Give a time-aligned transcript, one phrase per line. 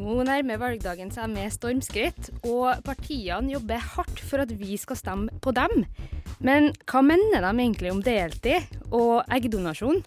[0.00, 5.40] Nå nærmer valgdagen seg med stormskritt, og partiene jobber hardt for at vi skal stemme
[5.44, 5.84] på dem.
[6.40, 10.00] Men hva mener de egentlig om deltid og eggdonasjon?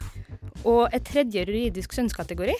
[0.65, 2.55] Og et tredje juridisk kjønnskategori?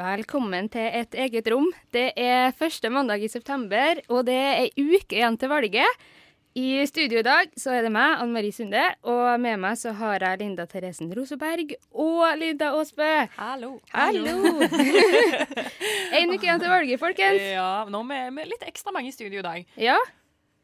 [0.00, 1.66] Velkommen til et eget rom.
[1.92, 6.04] Det er første mandag i september, og det er ei uke igjen til valget.
[6.56, 9.92] I studio i dag så er det meg, Anne Marie Sunde, og med meg så
[9.98, 13.10] har jeg Linda Theresen Roseberg og Linda Aasbø.
[13.36, 13.74] Hallo.
[13.92, 14.38] Hallo!
[16.16, 17.44] en uke igjen til valget, folkens.
[17.52, 19.76] Ja, nå er vi litt ekstra mange i studio i dag.
[19.76, 19.98] Ja,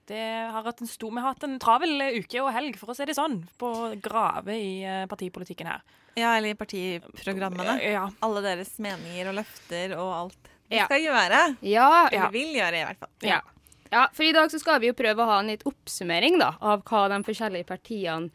[0.08, 3.18] Det har stor, vi har hatt en travel uke og helg, for å si det
[3.18, 5.84] sånn, på grave i eh, partipolitikken her.
[6.16, 7.76] Ja, eller i partiprogrammene.
[7.84, 8.06] Ja.
[8.24, 10.86] Alle deres meninger og løfter og alt Vi Ja.
[10.88, 11.56] skal gjøre.
[11.62, 13.12] ja, Eller vil gjøre, i hvert fall.
[13.22, 13.40] Ja.
[13.92, 16.54] ja, for i dag så skal vi jo prøve å ha en litt oppsummering da,
[16.60, 18.30] av hva de forskjellige partiene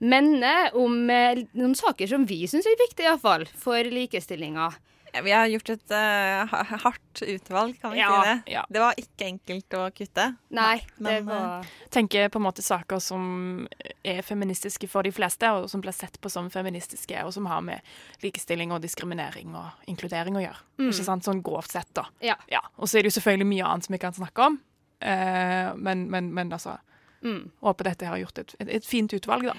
[0.00, 4.72] mener om eh, noen saker som vi syns er viktige, iallfall, for likestillinga.
[5.16, 8.52] Ja, Vi har gjort et uh, hardt utvalg, kan vi Ja, si det.
[8.52, 8.64] ja.
[8.68, 10.26] Det var ikke enkelt å kutte.
[10.54, 13.66] Nei, det var Tenker på en måte saker som
[14.04, 17.64] er feministiske for de fleste, og som blir sett på som feministiske, og som har
[17.64, 17.80] med
[18.22, 20.60] likestilling og diskriminering og inkludering å gjøre.
[20.90, 21.24] Ikke sant?
[21.26, 22.04] Sånn grovt sett, da.
[22.20, 22.36] Ja.
[22.76, 24.60] Og så er det jo selvfølgelig mye annet som vi kan snakke om,
[25.02, 26.76] uh, men, men, men altså
[27.24, 27.48] Mm.
[27.64, 29.54] Håper dette har gjort et, et, et fint utvalg, da.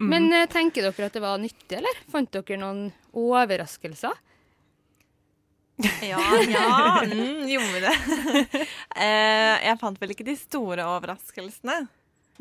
[0.00, 0.08] Mm.
[0.10, 1.98] Men eh, tenker dere at det var nyttig, eller?
[2.10, 4.16] Fant dere noen overraskelser?
[6.02, 6.66] Ja, ja.
[7.06, 7.96] Mm, gjorde vi det?
[9.02, 11.76] Eh, jeg fant vel ikke de store overraskelsene.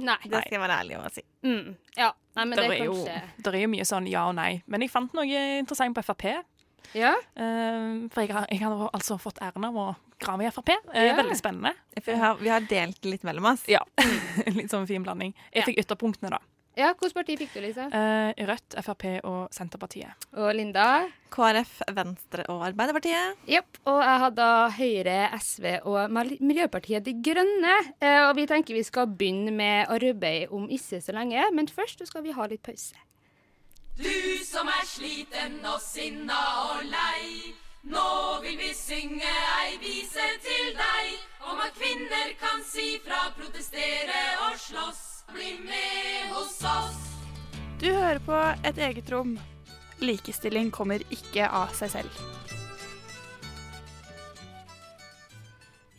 [0.01, 0.17] Nei.
[0.23, 1.23] Det skal jeg være ærlig å si.
[1.45, 1.73] Mm.
[1.97, 4.35] Ja, nei, men det Der er er, jo, kanskje der er mye sånn ja og
[4.37, 4.51] nei.
[4.71, 6.25] Men jeg fant noe interessant på Frp.
[6.97, 7.13] Ja?
[7.39, 9.87] Eh, for jeg har, jeg har altså fått æren av å
[10.21, 10.73] grave i Frp.
[10.93, 11.15] Eh, Ja.
[11.19, 11.73] Veldig spennende.
[12.05, 13.63] Vi har, vi har delt litt mellom oss.
[13.71, 13.83] Ja.
[14.57, 15.33] Litt sånn fin blanding.
[15.53, 15.67] Jeg Ja.
[15.69, 16.41] fikk ytterpunktene, da.
[16.79, 17.85] Ja, hvilket parti fikk du, Lisa?
[17.91, 20.27] Eh, Rødt, Frp og Senterpartiet.
[20.39, 20.85] Og Linda?
[21.31, 23.39] KrF, Venstre og Arbeiderpartiet.
[23.49, 23.79] Jepp.
[23.87, 27.77] Og jeg hadde Høyre, SV og Miljøpartiet De Grønne.
[27.99, 32.05] Eh, og vi tenker vi skal begynne med arbeid om ikke så lenge, men først
[32.07, 32.95] skal vi ha litt pause.
[33.99, 36.39] Du som er sliten og sinna
[36.71, 37.51] og lei.
[37.83, 44.21] Nå vil vi synge ei vise til deg om at kvinner kan si fra, protestere
[44.47, 45.10] og slåss.
[45.33, 46.99] Bli med hos oss.
[47.79, 48.37] Du hører på
[48.67, 49.37] Et eget rom.
[50.01, 52.21] Likestilling kommer ikke av seg selv.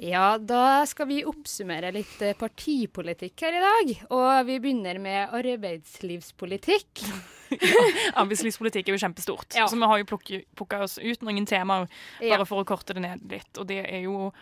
[0.02, 3.92] Ja, da skal vi oppsummere litt eh, partipolitikk her i dag.
[4.10, 7.04] Og vi begynner med arbeidslivspolitikk.
[7.52, 7.84] ja,
[8.24, 9.54] Arbeidslivspolitikk er jo kjempestort.
[9.54, 9.68] Ja.
[9.70, 11.86] Så vi har jo plukka oss ut noen temaer
[12.18, 12.48] bare Ja.
[12.48, 13.52] for å korte det ned litt.
[13.62, 14.32] Og det er jo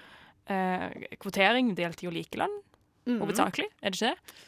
[0.49, 0.89] eh,
[1.21, 2.57] kvotering, deltid og likelønn.
[3.11, 3.19] Mm.
[3.21, 4.39] Hovedsakelig, er det ikke det?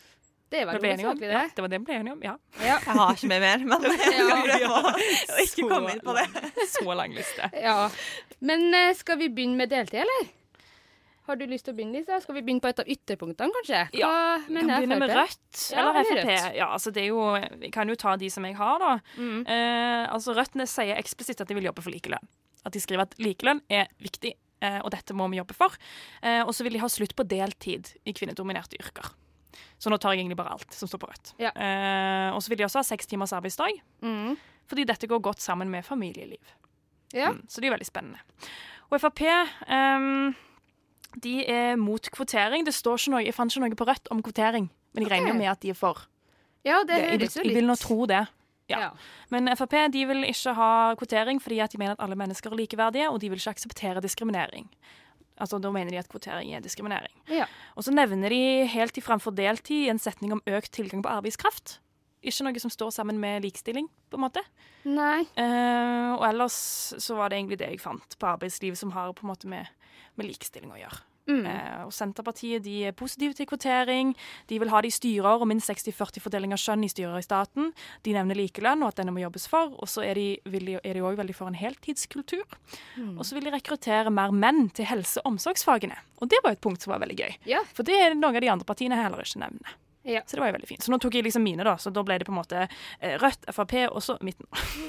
[0.52, 1.22] Det er Ble vel vi enige om?
[1.24, 1.54] Ja, det.
[1.56, 2.20] det var det vi ble enige om.
[2.26, 2.34] Ja.
[2.60, 2.76] Ja.
[2.84, 6.14] Jeg har ikke med mer, men jeg skal prøve å- å ikke komme inn på
[6.18, 6.26] det.
[6.74, 7.48] Så lang liste.
[7.66, 7.78] ja.
[8.44, 10.30] Men eh, skal vi begynne med deltid, eller?
[11.28, 12.16] Har du lyst til å begynne, Lisa?
[12.18, 13.80] Skal vi begynne på et av ytterpunktene, kanskje?
[13.92, 14.12] Hva Ja,
[14.42, 16.18] Kan begynne med Rødt eller ja, Frp.
[16.18, 16.56] Rødt.
[16.58, 17.20] Ja, altså det er jo,
[17.62, 18.96] vi kan jo ta de som jeg har, da.
[19.22, 19.44] Mm.
[19.46, 22.26] Eh, altså Rødtene sier eksplisitt at de vil jobbe for likelønn.
[22.66, 24.34] At de skriver at likelønn er viktig,
[24.66, 25.78] eh, og dette må vi jobbe for.
[26.26, 29.14] Eh, og så vil de ha slutt på deltid i kvinnedominerte yrker.
[29.78, 31.32] Så nå tar jeg egentlig bare alt som står på Rødt.
[31.42, 31.50] Ja.
[31.54, 34.36] Eh, og så vil de også ha seks timers arbeidsdag, Mm.
[34.66, 36.54] fordi dette går godt sammen med familieliv.
[37.12, 37.30] Ja.
[37.32, 38.18] Mm, så det er veldig spennende.
[38.90, 39.20] Og Frp
[39.68, 40.34] ehm,
[41.22, 42.64] de er mot kvotering.
[42.64, 45.16] Det står ikke noe, Jeg fant ikke noe på Rødt om kvotering, men jeg okay.
[45.18, 46.06] regner jo med at de er for.
[46.64, 48.26] ja, det Det, jeg, høres jo jeg vil nå tro det.
[48.70, 48.78] Ja.
[48.80, 48.90] Ja.
[49.30, 52.56] Men Frp de vil ikke ha kvotering fordi at de mener at alle mennesker er
[52.56, 54.68] likeverdige, og de vil ikke akseptere diskriminering.
[55.42, 57.12] Altså, Da mener de at kvotering er diskriminering.
[57.32, 57.48] Ja.
[57.74, 61.80] Og så nevner de helt til framfor deltid en setning om økt tilgang på arbeidskraft.
[62.22, 64.44] Ikke noe som står sammen med likestilling, på en måte.
[64.86, 65.24] Nei.
[65.34, 66.54] Uh, og ellers
[67.02, 69.66] så var det egentlig det jeg fant på arbeidslivet som har på en måte med,
[70.14, 71.02] med likestilling å gjøre.
[71.30, 71.44] Mm.
[71.46, 74.14] Eh, og Senterpartiet de er positive til kvotering.
[74.50, 77.70] De vil ha det i styrer og minst 60-40-fordeling av kjønn i styrer i staten.
[78.02, 79.76] De nevner likelønn og at denne må jobbes for.
[79.78, 82.42] Og så er de òg veldig for en heltidskultur.
[82.98, 83.14] Mm.
[83.18, 85.96] Og så vil de rekruttere mer menn til helse- og omsorgsfagene.
[86.22, 87.38] Og det var et punkt som var veldig gøy.
[87.46, 87.62] Ja.
[87.74, 89.78] For det er noe av de andre partiene heller ikke nevner.
[90.02, 90.18] Ja.
[90.26, 90.82] Så det var jo veldig fint.
[90.82, 91.76] Så nå tok jeg liksom mine, da.
[91.78, 94.48] Så da ble det på en måte eh, Rødt, Frp og så midten.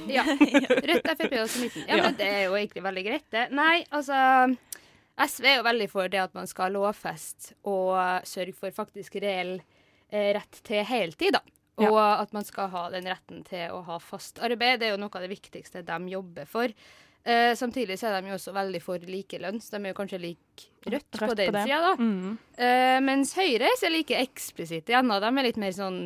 [0.10, 0.24] Ja.
[0.90, 1.84] Rødt, Frp og så midten.
[1.86, 2.04] Ja, Ja.
[2.08, 3.44] men det er jo egentlig veldig greit, det.
[3.54, 4.18] Nei, altså
[5.20, 9.60] SV er jo veldig for det at man skal lovfeste og sørge for faktisk reell
[10.10, 11.44] eh, rett til heltid, da.
[11.82, 11.90] Ja.
[11.90, 14.80] Og at man skal ha den retten til å ha fast arbeid.
[14.82, 16.74] Det er jo noe av det viktigste de jobber for.
[17.24, 20.20] Eh, samtidig så er de jo også veldig for likelønn, så de er jo kanskje
[20.20, 21.94] like rødt, på Rødt på den sida, da.
[21.96, 22.38] Mm.
[22.58, 25.12] Eh, mens Høyre er like eksplisitt igjen.
[25.14, 26.02] Og de er litt mer sånn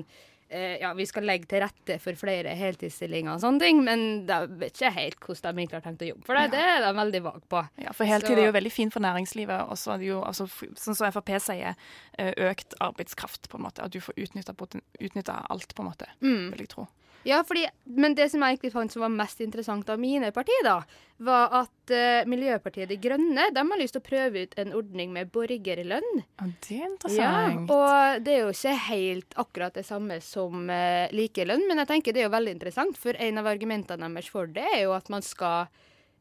[0.50, 4.78] Ja, vi skal legge til rette for flere heltidsstillinger og sånne ting, men jeg vet
[4.78, 6.52] ikke helt hvordan de egentlig har tenkt å jobbe for det.
[6.54, 7.64] Det er de veldig vage på.
[7.84, 9.70] Ja, for heltid Så- er jo veldig fint for næringslivet.
[9.70, 11.76] Og så er det jo, altså, sånn som Frp sier,
[12.18, 13.84] eh, økt arbeidskraft, på en måte.
[13.84, 16.08] At du får utnytta alt, på en måte.
[16.22, 16.52] Mm.
[16.52, 16.88] Vil jeg tro.
[17.26, 17.66] Ja, fordi,
[17.98, 20.78] men det som jeg egentlig fant som var mest interessant av mine partier, da,
[21.26, 25.12] var at uh, Miljøpartiet De Grønne de har lyst til å prøve ut en ordning
[25.16, 26.22] med borgerlønn.
[26.38, 27.72] Ja, det er interessant.
[27.72, 31.92] Ja, og det er jo ikke helt akkurat det samme som uh, likelønn, men jeg
[31.92, 34.96] tenker det er jo veldig interessant, for en av argumentene deres for det er jo
[34.96, 35.68] at man skal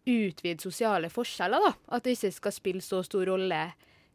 [0.06, 1.74] utvide sosiale forskjeller, da.
[1.96, 3.60] At det ikke skal spille så stor rolle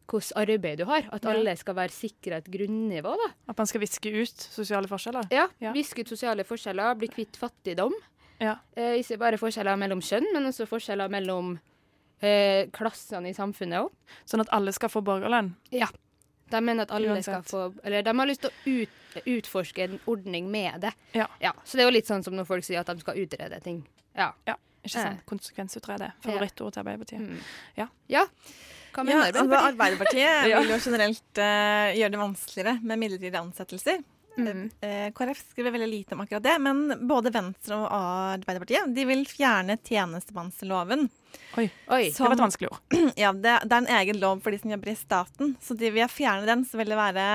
[0.07, 1.07] hvilket arbeid du har.
[1.13, 3.29] At alle skal være sikra et grunnivå, da.
[3.49, 5.27] At man skal viske ut sosiale forskjeller.
[5.31, 5.71] Ja, Ja.
[5.75, 7.93] Viske ut sosiale forskjeller, bli kvitt fattigdom.
[8.41, 8.57] Ja.
[8.75, 11.59] Eh, ikke bare forskjeller mellom kjønn, men også forskjeller mellom
[12.21, 13.91] eh, klassene i samfunnet òg.
[14.25, 15.53] Sånn at alle skal få borgerlønn.
[15.71, 15.87] Ja.
[16.51, 17.45] De mener at alle Uansett.
[17.45, 20.91] skal få Eller de har lyst til å ut, utforske en ordning med det.
[21.15, 21.27] Ja.
[21.63, 23.85] Så det er jo litt sånn som når folk sier at de skal utrede ting.
[24.17, 24.33] Ja.
[24.81, 25.23] Ikke sant?
[25.29, 26.11] Konsekvensutrede.
[26.25, 27.21] Favorittord til Arbeiderpartiet.
[27.21, 27.41] Mm.
[27.77, 27.87] Ja.
[28.09, 28.25] ja.
[28.91, 29.41] Hva Ja, Arbeiderpartiet?
[29.41, 30.49] altså, Arbeiderpartiet?
[30.51, 30.63] Ja.
[30.63, 34.03] vil jo generelt uh, gjøre det vanskeligere med midlertidige ansettelser.
[34.37, 34.67] Mm.
[34.79, 39.25] Uh, KrF skriver veldig lite om akkurat det, men både Venstre og Arbeiderpartiet de vil
[39.29, 41.09] fjerne tjenestemannsloven.
[41.59, 42.05] Oi, Oi.
[42.11, 42.81] det var et vanskelig ord.
[43.23, 45.91] Ja, det, det er en egen lov for de som jobber i staten, så de,
[45.91, 47.27] vil fjerne den så vil det være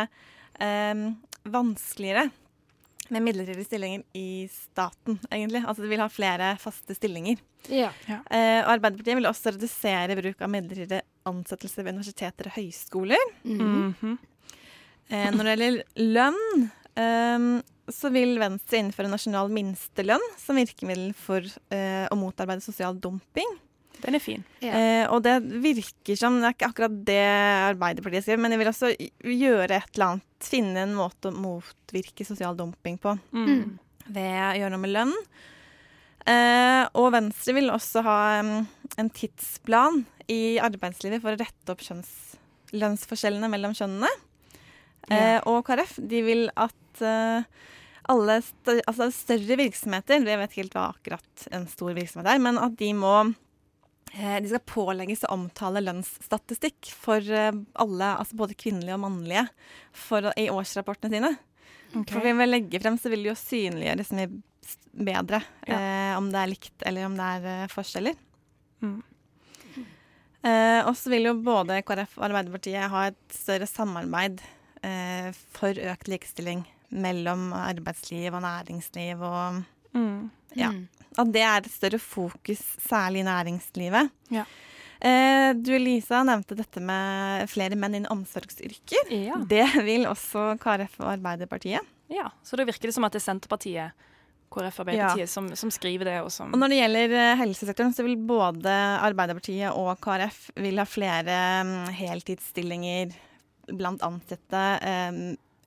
[0.64, 1.06] eh,
[1.52, 2.28] vanskeligere
[3.14, 5.62] med midlertidige stillinger i staten, egentlig.
[5.66, 7.42] Altså de vil ha flere faste stillinger.
[7.72, 7.90] Ja.
[8.08, 13.30] Eh, og Arbeiderpartiet vil også redusere bruk av midlertidige ansettelser ved universiteter og høyskoler.
[13.44, 14.18] Mm -hmm.
[15.08, 17.62] Eh, når det gjelder lønn, eh,
[17.92, 21.38] så vil Venstre innføre nasjonal minstelønn som virkemiddel for
[21.70, 23.46] eh, å motarbeide sosial dumping.
[24.02, 24.44] Den er fin.
[24.60, 24.72] Ja.
[24.76, 27.22] Eh, og det virker som Det er ikke akkurat det
[27.72, 30.26] Arbeiderpartiet skriver, men de vil også gjøre et eller annet.
[30.46, 33.78] Finne en måte å motvirke sosial dumping på Mm.
[34.06, 35.14] ved å gjøre noe med lønn.
[36.26, 38.66] Eh, og Venstre vil også ha um,
[38.98, 41.84] en tidsplan i arbeidslivet for å rette opp
[42.74, 44.10] lønnsforskjellene mellom kjønnene.
[45.08, 47.46] Eh, og KrF de vil at uh,
[48.10, 52.42] alle stø altså større virksomheter, jeg vet ikke helt hva akkurat en stor virksomhet er,
[52.42, 53.14] men at de må
[54.16, 57.52] de skal pålegges å omtale lønnsstatistikk for eh,
[57.82, 59.46] alle, altså både kvinnelige og mannlige,
[59.92, 61.32] for, i årsrapportene sine.
[62.10, 64.44] For vi vil legge frem så vil det jo synliggjøres mye bedre
[64.96, 68.16] bedre eh, om det er likt eller om det er eh, forskjeller.
[68.84, 68.98] Mm.
[70.46, 74.42] Eh, og så vil jo både KrF og Arbeiderpartiet ha et større samarbeid
[74.86, 76.64] eh, for økt likestilling
[76.94, 79.64] mellom arbeidsliv og næringsliv, og
[79.96, 80.30] Mm.
[80.52, 80.68] ja,
[81.16, 84.10] at det er et større fokus, særlig i næringslivet.
[84.34, 84.44] Ja.
[85.00, 89.12] Eh, du Lisa nevnte dette med flere menn innen omsorgsyrker.
[89.12, 89.38] Ja.
[89.44, 91.94] Det vil også KrF og Arbeiderpartiet.
[92.12, 92.30] ja.
[92.42, 94.06] Så da virker det som at det er Senterpartiet,
[94.52, 98.06] KrF Arbeiderpartiet som, som skriver det, og som Og når det gjelder eh, helsesektoren, så
[98.06, 98.72] vil både
[99.04, 103.16] Arbeiderpartiet og KrF vil ha flere mm, heltidsstillinger
[103.74, 104.62] blant ansatte.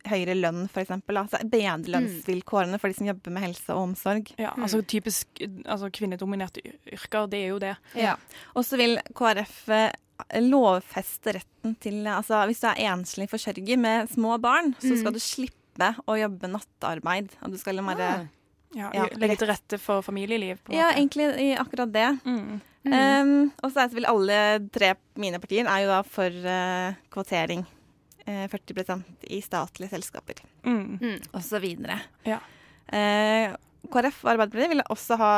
[0.09, 0.91] Høyere lønn, f.eks.
[1.07, 4.31] Altså bedre lønnsvilkårene for de som jobber med helse og omsorg.
[4.41, 6.63] Ja, altså typisk altså kvinnedominerte
[6.93, 7.75] yrker, det er jo det.
[7.97, 8.15] Ja.
[8.55, 9.91] Og så vil KrF eh,
[10.43, 15.21] lovfeste retten til Altså hvis du er enslig forsørger med små barn, så skal du
[15.23, 17.31] slippe å jobbe nattarbeid.
[17.45, 18.27] Og du skal bare
[18.75, 20.59] Ja, Ja, Legge til rette for familieliv.
[20.63, 20.99] på Ja, måte.
[20.99, 22.19] egentlig i akkurat det.
[22.25, 22.59] Mm.
[22.85, 26.93] Um, og så er det vel alle tre mine partier er jo da for uh,
[27.11, 27.65] kvotering.
[28.29, 30.99] Eh, 40% i statlige selskaper, Mm.
[31.33, 31.95] og så videre.
[32.27, 32.37] Ja.
[32.93, 33.55] Eh,
[33.89, 35.31] KrF og Arbeiderpartiet vil også ha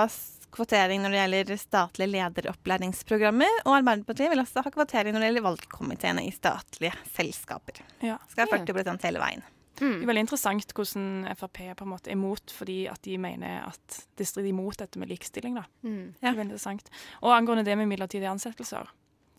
[0.51, 3.61] kvotering når det gjelder statlige lederopplæringsprogrammer.
[3.65, 7.79] Og Arbeiderpartiet vil også ha kvotering når det gjelder valgkomiteene i statlige selskaper.
[8.03, 8.17] Ja.
[8.31, 9.43] Skal ha 40% hele veien.
[9.81, 11.05] Det er veldig interessant hvordan
[11.39, 14.99] Frp på en måte er imot, fordi at de mener at det strider imot dette
[15.01, 15.55] med likestilling.
[15.55, 15.63] da.
[15.83, 16.13] Mm.
[16.19, 16.89] Det er veldig interessant.
[17.23, 18.85] Og angående det med midlertidige ansettelser,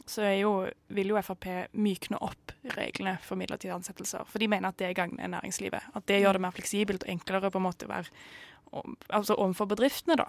[0.07, 4.25] så jo, vil jo Frp mykne opp reglene for midlertidige ansettelser.
[4.27, 5.83] For de mener at det gagner næringslivet.
[5.95, 8.09] At det gjør det mer fleksibelt og enklere på en måte å være
[8.73, 10.27] om- altså overfor bedriftene, da.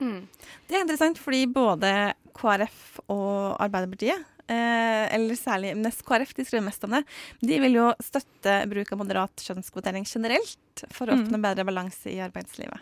[0.00, 0.26] Mm.
[0.66, 6.64] Det er interessant fordi både KrF og Arbeiderpartiet, eh, eller særlig Nest KrF, de skriver
[6.64, 7.04] mest om det,
[7.40, 11.28] de vil jo støtte bruk av moderat kjønnskvotering generelt for å Mm.
[11.28, 12.80] oppnå bedre balanse i arbeidslivet.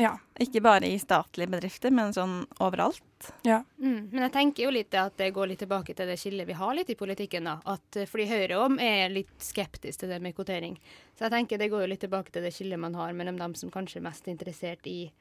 [0.00, 0.14] Ja.
[0.40, 3.32] Ikke bare i statlige bedrifter, men sånn overalt.
[3.44, 3.60] ja.
[3.78, 4.08] Mm.
[4.12, 6.74] Men jeg tenker jo litt at det går litt tilbake til det skillet vi har
[6.74, 7.44] litt i politikken.
[7.44, 7.58] da.
[7.66, 10.78] At, eh, fordi Høyre òg er litt skeptisk til det med kvotering.
[11.18, 13.54] Så jeg tenker det går jo litt tilbake til det skillet man har mellom dem
[13.54, 15.12] som kanskje er mest interessert i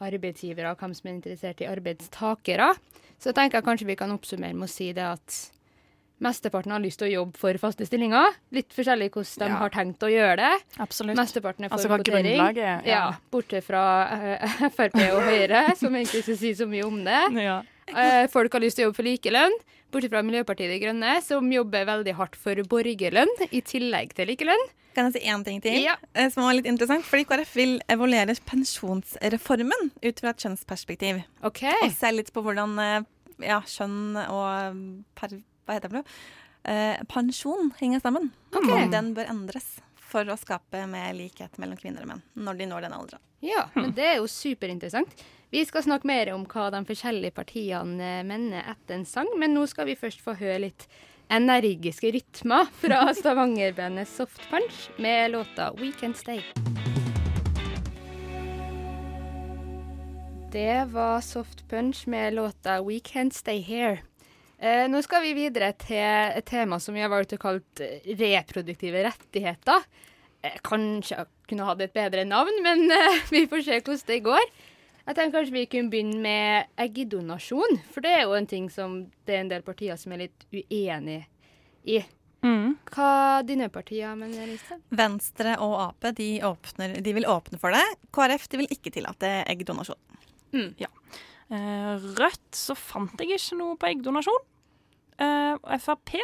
[0.00, 2.74] arbeidsgivere, og hvem som er interessert i arbeidstakere.
[3.18, 5.38] Så jeg tenker kanskje vi kan oppsummere med å si det at
[6.20, 8.34] mesteparten har lyst til å jobbe for faste stillinger.
[8.54, 9.56] Litt forskjellig hvordan de Ja.
[9.62, 10.52] har tenkt å gjøre det.
[10.82, 11.16] Absolutt.
[11.16, 12.40] Mesteparten er for Altså kvotering.
[12.58, 12.82] er.
[12.86, 13.82] Ja, bortsett fra
[14.12, 17.22] uh, Frp og Høyre, som egentlig ikke sier så mye om det.
[17.44, 17.60] Ja.
[17.88, 19.54] Uh, folk har lyst til å jobbe for likelønn,
[19.90, 24.66] bortsett fra Miljøpartiet De Grønne, som jobber veldig hardt for borgerlønn i tillegg til likelønn.
[24.98, 25.94] Kan jeg si én ting til Ja.
[26.14, 27.04] eh, som var litt interessant?
[27.06, 31.22] Fordi KrF vil evaluere pensjonsreformen ut fra et kjønnsperspektiv.
[31.46, 31.62] OK.
[31.84, 32.74] Og se litt på hvordan
[33.40, 35.36] ja, kjønn og per,
[35.68, 36.46] hva heter det for noe?
[36.68, 38.30] Eh, pensjon henger sammen.
[38.50, 38.86] Okay.
[38.86, 42.68] Og den bør endres for å skape mer likhet mellom kvinner og menn når de
[42.70, 43.24] når den alderen.
[43.44, 45.12] Ja, men det er jo superinteressant.
[45.52, 49.54] Vi skal snakke mer om hva de forskjellige partiene eh, mener etter en sang, men
[49.56, 50.88] nå skal vi først få høre litt
[51.32, 56.42] energiske rytmer fra Stavanger-bandet Soft Punch med låta We Can Stay.
[60.52, 63.98] Det var Soft Punch med låta We Can Stay Here.
[64.58, 67.62] Eh, nå skal vi videre til et tema som vi har valgt å kalle
[68.18, 69.86] reproduktive rettigheter.
[70.42, 74.50] Eh, kanskje kunne hatt et bedre navn, men eh, vi får se hvordan det går.
[75.08, 79.00] Jeg tenker kanskje vi kunne begynne med eggdonasjon, for det er jo en ting som
[79.24, 81.22] det er en del partier som er litt uenig
[81.88, 82.02] i.
[82.44, 82.74] Mm.
[82.92, 84.76] Hva dine partier mener, Lise?
[84.94, 87.82] Venstre og Ap de, åpner, de vil åpne for det.
[88.14, 89.98] KrF de vil ikke tillate eggdonasjon.
[90.52, 90.98] Eh,
[91.50, 94.42] Rødt så fant jeg ikke noe på eggdonasjon.
[95.18, 96.18] Eh, og Frp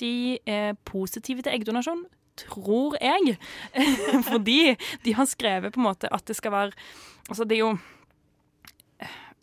[0.00, 2.04] de er positive til eggdonasjon,
[2.38, 3.36] tror jeg.
[4.30, 6.76] Fordi de har skrevet på en måte at det skal være
[7.28, 7.78] Altså, det er jo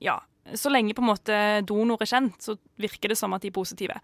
[0.01, 0.20] Ja.
[0.53, 3.55] Så lenge på en måte donor er kjent, så virker det som at de er
[3.55, 3.96] positive.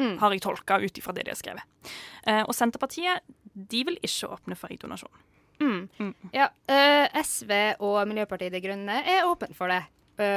[0.00, 0.14] Mm.
[0.16, 1.92] Har jeg tolka ut ifra det de har skrevet.
[2.24, 3.20] Eh, og Senterpartiet
[3.52, 5.12] de vil ikke åpne for eggdonasjon.
[5.60, 5.88] Mm.
[6.00, 6.14] Mm.
[6.32, 7.52] Ja, eh, SV
[7.84, 9.90] og Miljøpartiet De Grønne er åpne for det eh,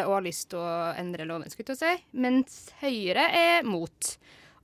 [0.05, 2.19] og har lyst til å endre loven, skulle jeg si.
[2.23, 4.13] Mens Høyre er mot.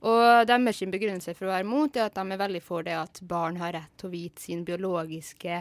[0.08, 2.96] Og deres sin begrunnelse for å være mot er at de er veldig for det
[2.96, 5.58] at barn har rett til å vite sin biologiske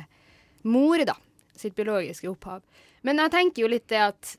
[0.70, 1.18] mor, da.
[1.60, 2.64] Sitt biologiske opphav.
[3.04, 4.36] Men jeg tenker jo litt det at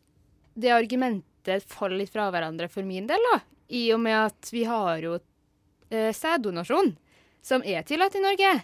[0.60, 3.42] det argumentet faller litt fra hverandre for min del, da.
[3.76, 5.18] I og med at vi har jo
[5.92, 6.94] eh, sæddonasjon,
[7.44, 8.56] som er tillatt i Norge.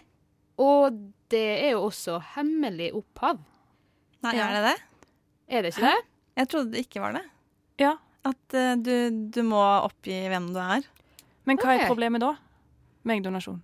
[0.57, 0.97] Og
[1.31, 3.39] det er jo også hemmelig opphav.
[4.25, 4.77] Nei, er det det?
[5.47, 6.16] Er det ikke det?
[6.37, 7.23] Jeg trodde det ikke var det.
[7.81, 7.95] Ja.
[8.27, 8.93] At uh, du,
[9.33, 10.85] du må oppgi hvem du er.
[11.47, 11.83] Men hva okay.
[11.83, 12.33] er problemet da
[13.07, 13.61] med eggdonasjon?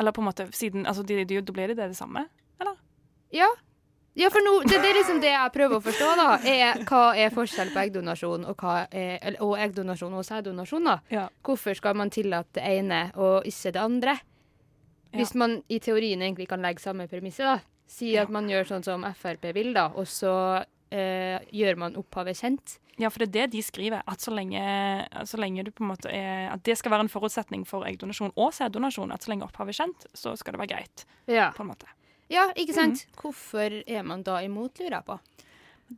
[0.00, 2.26] Eller på en måte, siden, altså, de, de, Da blir det det samme?
[2.60, 2.78] eller?
[3.34, 3.50] Ja.
[4.18, 6.28] Ja, for nå, det, det er liksom det jeg prøver å forstå, da.
[6.50, 10.96] Er, hva er forskjell på eggdonasjon og, hva er, og eggdonasjon og sæddonasjon, da?
[11.14, 11.28] Ja.
[11.46, 14.16] Hvorfor skal man tillate det ene og ikke det andre?
[15.14, 17.58] Hvis man i teorien egentlig kan legge samme premisset, da.
[17.90, 18.22] Si Ja.
[18.22, 22.78] at man gjør sånn som Frp vil, da, og så eh, gjør man opphavet kjent.
[23.00, 24.02] Ja, for det er det de skriver.
[24.06, 24.60] At så lenge,
[25.24, 28.32] så lenge du på en måte er At det skal være en forutsetning for eggdonasjon
[28.36, 29.12] og sæddonasjon.
[29.14, 31.06] At så lenge opphavet er kjent, så skal det være greit.
[31.26, 31.50] Ja.
[31.56, 31.86] på en måte.
[32.30, 33.06] ja, ikke sant?
[33.16, 35.18] Hvorfor er man da imot, lurer jeg på.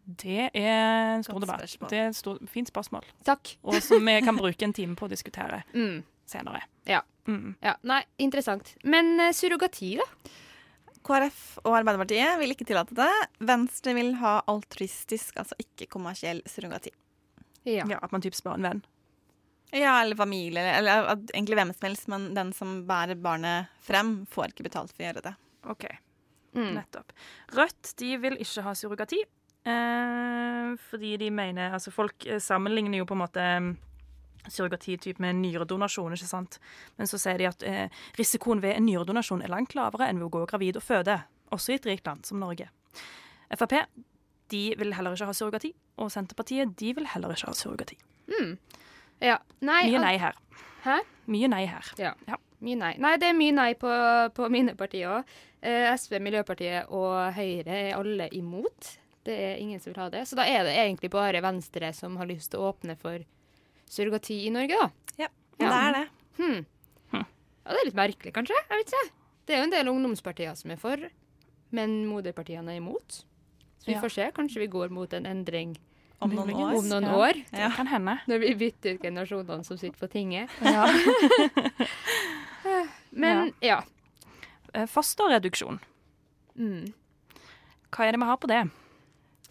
[0.07, 1.61] Det er en stor Godt debatt.
[1.69, 1.91] spørsmål.
[1.91, 3.05] Det er et stor, fint spørsmål.
[3.29, 3.57] Takk.
[3.65, 6.03] Og som vi kan bruke en time på å diskutere Mm.
[6.27, 6.63] senere.
[6.89, 7.03] Ja.
[7.27, 7.57] Mm.
[7.63, 8.75] Ja, Nei, interessant.
[8.85, 10.07] Men eh, surrogati, da?
[11.07, 13.11] KrF og Arbeiderpartiet vil ikke tillate det.
[13.49, 16.93] Venstre vil ha altruistisk, altså ikke kommersiell surrogati.
[17.65, 17.85] Ja.
[17.91, 18.83] Ja, At man typ spør en venn.
[19.73, 23.71] Ja, eller familie, eller, eller at egentlig hvem som helst, men den som bærer barnet
[23.81, 25.35] frem, får ikke betalt for å gjøre det.
[25.73, 25.87] OK,
[26.53, 26.75] Mm.
[26.77, 27.13] nettopp.
[27.57, 29.23] Rødt de vil ikke ha surrogati.
[29.65, 33.45] Eh, fordi de mener Altså, folk eh, sammenligner jo på en måte
[34.51, 36.59] surrogati typ med nyredonasjon, ikke sant.
[36.99, 40.31] Men så sier de at eh, risikoen ved en nyredonasjon er langt lavere enn ved
[40.31, 41.21] å gå gravid og føde,
[41.53, 42.71] også i et rikt land som Norge.
[43.53, 43.77] Frp
[44.53, 47.97] de vil heller ikke ha surrogati, og Senterpartiet de vil heller ikke ha surrogati.
[48.29, 48.57] Mm.
[49.23, 49.39] Ja.
[49.65, 50.37] Nei, Mye nei her.
[50.85, 50.99] Hæ?
[51.31, 51.93] Mye nei her.
[52.01, 52.13] Ja.
[52.29, 52.39] Ja.
[52.63, 52.93] Mye nei.
[53.03, 53.93] Nei, det er mye nei på,
[54.37, 55.37] på mine partier òg.
[55.63, 58.97] Eh, SV, Miljøpartiet og Høyre er alle imot.
[59.27, 60.25] Det er ingen som vil ha det.
[60.29, 63.23] Så da er det egentlig bare Venstre som har lyst til å åpne for
[63.93, 64.89] surrogati i Norge, da.
[65.21, 65.29] Ja,
[65.61, 65.69] Ja.
[65.69, 66.07] det er det.
[66.39, 66.63] Hmm.
[67.13, 67.23] Ja,
[67.71, 68.57] det er litt merkelig, kanskje.
[68.71, 69.11] Jeg vet ikke.
[69.47, 70.97] Det er jo en del ungdomspartier som er for,
[71.71, 73.23] men moderpartiene er imot.
[73.79, 74.01] Så vi Ja.
[74.01, 74.31] får se.
[74.35, 75.77] Kanskje vi går mot en endring
[76.21, 76.79] Om noen år.
[76.79, 77.17] om noen Ja.
[77.19, 77.33] år.
[77.51, 78.19] Det kan hende.
[78.29, 80.49] Når vi bytter ut generasjonene som sitter på tinget.
[80.63, 80.87] Ja.
[83.11, 83.83] Men ja.
[84.75, 85.79] Eh, Fosterreduksjon.
[86.59, 86.93] Mm.
[87.93, 88.63] Hva er det vi har på det?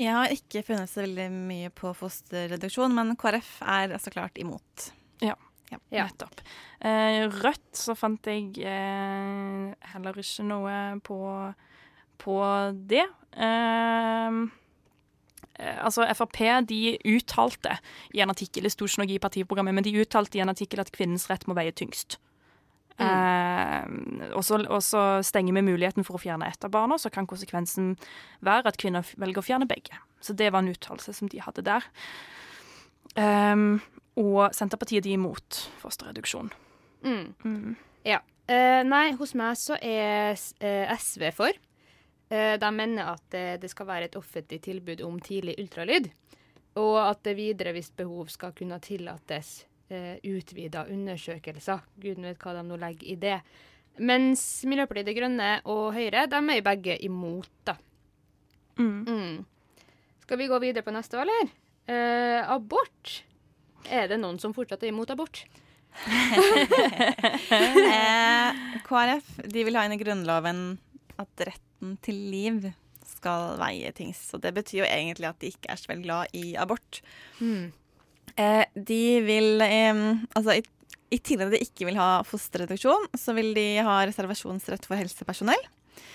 [0.01, 4.89] Jeg har ikke funnet så veldig mye på fosterreduksjon, men KrF er så klart imot.
[5.22, 5.36] Ja.
[5.93, 6.41] Nettopp.
[6.84, 10.74] Eh, rødt så fant jeg eh, heller ikke noe
[11.05, 11.20] på,
[12.20, 12.39] på
[12.89, 13.05] det.
[13.38, 14.39] Eh,
[15.62, 16.81] eh, altså Frp de
[17.13, 17.77] uttalte
[18.12, 20.84] i en artikkel, det sto ikke noe i partiprogrammet, men de uttalte i en artikkel
[20.84, 22.17] at kvinnens rett må veie tyngst.
[23.01, 27.96] Eh, og, så, stenger vi muligheten for å fjerne ett av barna, så kan konsekvensen
[28.46, 29.98] være at kvinner velger å fjerne begge.
[30.22, 31.88] Så det var en uttalelse som de hadde der.
[33.17, 33.81] Um,
[34.20, 36.51] og Senterpartiet de er imot fosterreduksjon.
[37.03, 37.34] Mm.
[37.43, 37.79] Mm.
[38.51, 41.60] Eh, nei, hos meg så er eh, SV for.
[42.31, 46.10] Eh, de mener at eh, det skal være et offentlig tilbud om tidlig ultralyd.
[46.81, 49.62] Og at det videre, hvis behov, skal kunne tillates
[49.92, 51.84] eh, utvida undersøkelser.
[52.02, 53.38] Gud vet hva de nå legger i det.
[54.02, 57.76] Mens Miljøpartiet De Grønne og Høyre de er jo begge imot, da.
[58.80, 59.02] Mm.
[59.06, 59.42] Mm.
[60.24, 61.52] Skal vi gå videre på neste, eller?
[61.92, 63.22] Eh, abort.
[63.90, 65.44] Er det noen som fortsatt er imot abort?
[67.52, 70.62] Eh, KrF de vil ha inn i Grunnloven
[71.20, 72.70] at retten til liv
[73.08, 74.32] skal veie tyngst.
[74.32, 77.02] Så det betyr jo egentlig at de ikke er så veldig glad i abort.
[78.42, 80.02] Eh, de vil eh,
[80.38, 80.64] Altså, i,
[81.14, 85.70] i tillegg de ikke vil ha fosterreduksjon, så vil de ha reservasjonsrett for helsepersonell.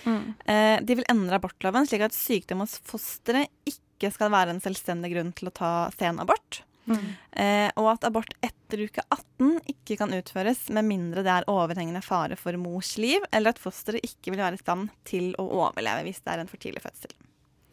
[0.07, 0.35] Mm.
[0.47, 5.13] Eh, de vil endre abortloven slik at sykdom hos fosteret ikke skal være en selvstendig
[5.15, 6.63] grunn til å ta senabort.
[6.87, 7.07] Mm.
[7.43, 12.05] Eh, og at abort etter uke 18 ikke kan utføres med mindre det er overhengende
[12.05, 16.07] fare for mors liv, eller at fosteret ikke vil være i stand til å overleve
[16.07, 17.17] hvis det er en for tidlig fødsel.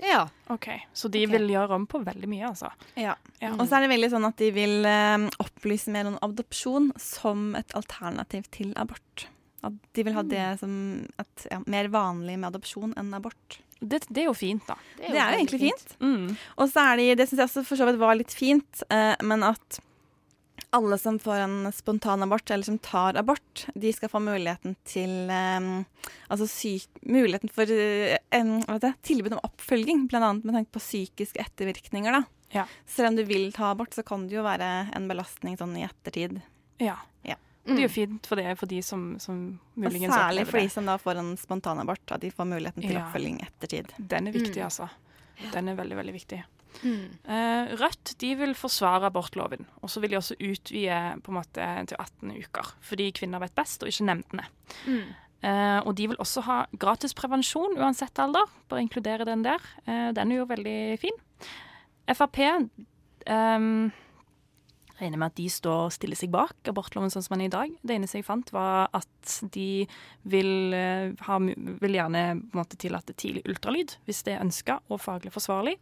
[0.03, 0.23] Ja.
[0.53, 0.69] OK.
[0.93, 1.33] Så de okay.
[1.37, 2.71] vil gjøre om på veldig mye, altså.
[2.99, 3.15] Ja.
[3.39, 3.53] Ja.
[3.55, 7.53] Og så er det veldig sånn at de vil eh, opplyse mer om adopsjon som
[7.59, 9.27] et alternativ til abort.
[9.63, 10.73] At de vil ha det som
[11.21, 13.59] et, ja, mer vanlig med adopsjon enn abort.
[13.79, 14.77] Det, det er jo fint, da.
[14.97, 15.95] Det er jo veldig egentlig fint.
[16.03, 16.27] Mm.
[16.57, 19.15] Og så er de, det syns jeg også for så vidt var litt fint, eh,
[19.23, 19.79] men at
[20.73, 25.85] alle som får en spontanabort, eller som tar abort, de skal få muligheten til um,
[26.29, 30.33] Altså syk, muligheten for uh, en, det, tilbud om oppfølging, bl.a.
[30.33, 32.11] med tanke på psykiske ettervirkninger.
[32.19, 32.23] da.
[32.53, 32.65] Ja.
[32.85, 35.85] Selv om du vil ta abort, så kan det jo være en belastning sånn i
[35.87, 36.41] ettertid.
[36.81, 36.97] Ja.
[37.23, 37.37] Ja.
[37.63, 37.77] Mm.
[37.77, 39.37] det er jo fint for det for de som, som
[39.77, 40.01] Og det.
[40.11, 43.05] særlig for de som da får en spontanabort, at de får muligheten til Ja.
[43.05, 43.93] oppfølging i ettertid.
[43.97, 44.65] Den er viktig, Mm.
[44.65, 44.89] altså.
[45.53, 46.43] Den er veldig, veldig viktig.
[46.81, 47.09] Mm.
[47.29, 51.67] Eh, Rødt de vil forsvare abortloven, og så vil de også utvide på en måte
[51.91, 52.73] til 18 uker.
[52.81, 54.47] Fordi kvinner vet best, og ikke nemndene.
[54.87, 55.11] Mm.
[55.43, 58.47] Eh, og de vil også ha gratis prevensjon uansett alder.
[58.71, 59.59] Bare inkludere den der.
[59.85, 61.19] Eh, den er jo veldig fin.
[62.07, 63.91] Frp ehm,
[64.99, 67.55] regner med at de står og stiller seg bak abortloven sånn som den er i
[67.55, 67.75] dag.
[67.83, 69.85] Det eneste jeg fant, var at de
[70.23, 74.79] vil, eh, ha, vil gjerne på en måte tillate tidlig ultralyd, hvis det er ønska
[74.87, 75.75] og faglig forsvarlig.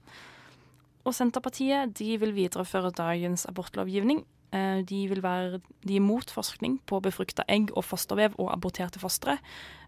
[1.06, 4.24] Og Senterpartiet de vil videreføre dagens abortlovgivning.
[4.54, 9.00] Eh, De, vil være, de er mot forskning på befrukta egg og fostervev og aborterte
[9.00, 9.38] fostre.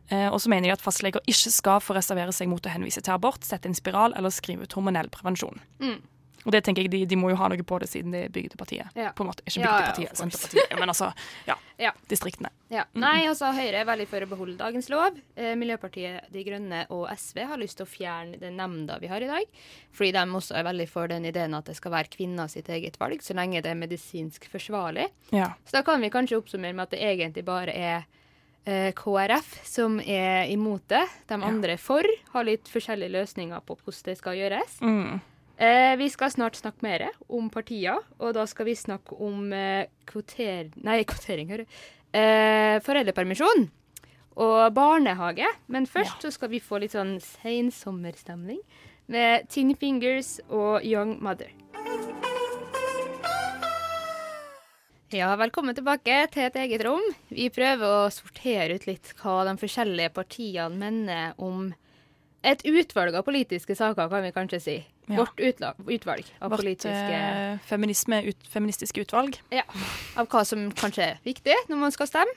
[0.09, 3.01] Eh, Og så mener de at fastleger ikke skal få reservere seg mot å henvise
[3.01, 5.59] til abort, sette inn spiral eller skrive ut hormonell prevensjon.
[5.79, 6.01] Mm.
[6.45, 8.31] Og det tenker jeg de, de må jo ha noe på det, siden det er
[8.35, 8.95] bygdepartiet.
[8.99, 9.11] Ja.
[9.15, 9.43] På en måte.
[9.47, 10.37] Ikke Ja, ja, bygdepartiet, of course.
[10.39, 11.11] Senterpartiet, men altså
[11.47, 11.91] ja, Ja.
[12.07, 12.49] distriktene.
[12.69, 12.83] Ja.
[12.93, 15.17] Nei, altså Høyre er veldig for å beholde dagens lov.
[15.35, 19.21] Eh, Miljøpartiet De Grønne og SV har lyst til å fjerne den nemnda vi har
[19.25, 19.45] i dag.
[19.93, 22.97] Fordi de også er veldig for den ideen at det skal være kvinner sitt eget
[23.01, 25.07] valg, så lenge det er medisinsk forsvarlig.
[25.35, 25.51] Ja.
[25.65, 28.05] Så da kan vi kanskje oppsummere med at det egentlig bare er
[28.65, 31.03] eh, KrF som er imot det.
[31.29, 34.79] De andre er for, har litt forskjellige løsninger på hvordan det skal gjøres.
[34.81, 35.21] Mm.
[35.57, 39.85] Eh, vi skal snart snakke mer om partier, og da skal vi snakke om eh,
[40.09, 40.71] kvoter...
[40.81, 41.67] Nei, kvotering, hører.
[42.13, 43.67] Eh, foreldrepermisjon
[44.33, 45.49] og barnehage.
[45.67, 48.61] Men først så skal vi få litt sånn sensommerstemning
[49.13, 51.51] med Tin Fingers og Young Mother.
[55.13, 57.03] Ja, velkommen tilbake til et eget rom.
[57.29, 61.67] Vi prøver å sortere ut litt hva de forskjellige partiene mener om
[62.43, 64.75] et utvalg av politiske saker, kan vi kanskje si.
[65.07, 65.17] Ja.
[65.19, 69.39] Vårt utlag, utvalg av Vårt politiske eh, feminisme, ut, feministiske utvalg.
[69.51, 69.65] Ja,
[70.19, 72.35] av hva som kanskje er viktig når man skal stemme.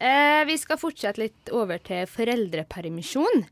[0.00, 3.44] Eh, vi skal fortsette litt over til foreldrepermisjon.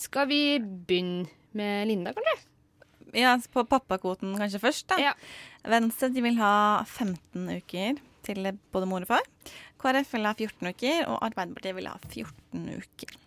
[0.00, 2.38] Skal vi begynne med Linda, kanskje?
[3.20, 5.00] Ja, på pappakvoten kanskje først, da.
[5.02, 5.16] Ja.
[5.68, 6.52] Venstre de vil ha
[6.86, 9.26] 15 uker til både mor og far.
[9.80, 13.18] KrF vil ha 14 uker, og Arbeiderpartiet vil ha 14 uker.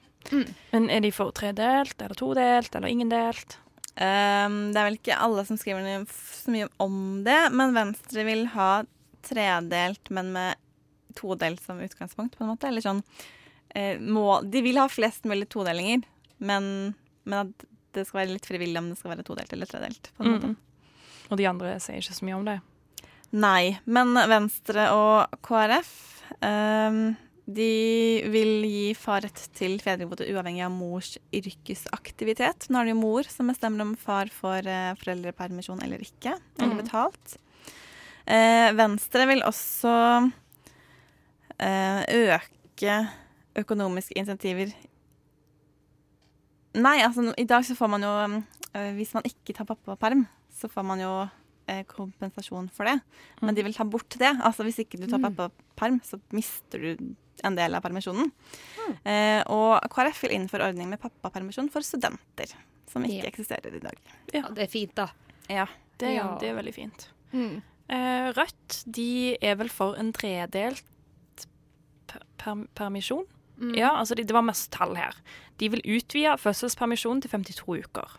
[0.71, 3.57] Men er de for tredelt, eller todelt, eller ingen delt?
[3.95, 8.47] Ehm, det er vel ikke alle som skriver så mye om det, men Venstre vil
[8.55, 8.71] ha
[9.23, 10.59] tredelt, men med
[11.17, 12.67] todelt som utgangspunkt, på en måte.
[12.67, 13.03] Eller sånn
[13.69, 16.03] eh, må, De vil ha flest mulig todelinger,
[16.43, 16.65] men,
[17.23, 20.09] men at det skal være litt frivillig om det skal være todelt eller tredelt.
[20.17, 20.53] på en måte.
[20.53, 21.27] Mm.
[21.29, 22.57] Og de andre sier ikke så mye om det.
[23.33, 25.93] Nei, men Venstre og KrF
[26.45, 27.13] ehm,
[27.45, 32.69] de vil gi far rett til fedrekvote uavhengig av mors yrkesaktivitet.
[32.71, 36.73] Nå er det jo mor som bestemmer om far får eh, foreldrepermisjon eller ikke, eller
[36.75, 36.84] Mhm.
[36.86, 37.38] betalt.
[38.23, 38.77] Mm.
[38.79, 40.32] Venstre vil også
[41.60, 43.10] eh, øke
[43.60, 44.71] økonomiske insentiver
[46.73, 48.13] Nei, altså i dag så får man jo
[48.95, 51.12] Hvis man ikke tar pappaperm, så får man jo
[51.88, 52.95] kompensasjon for det.
[53.41, 54.32] Men de vil ta bort det.
[54.41, 58.32] Altså Hvis ikke du tar pappaperm, så mister du en del av permisjonen.
[59.06, 62.52] Eh, og KrF vil innføre ordning med pappapermisjon for studenter,
[62.91, 63.30] som ikke Ja.
[63.32, 63.98] eksisterer i dag.
[64.34, 65.08] Ja, det er fint, da.
[65.50, 65.65] Ja.
[65.98, 66.38] Det, er- Ja.
[66.39, 67.08] det er veldig fint.
[67.34, 67.62] Mm.
[67.89, 70.84] Eh, Rødt de er vel for en tredelt
[72.08, 73.26] per per permisjon?
[73.60, 73.76] Mm.
[73.78, 75.13] Ja, altså det, det var masse tall her.
[75.60, 78.17] De vil utvide fødselspermisjonen til 52 uker.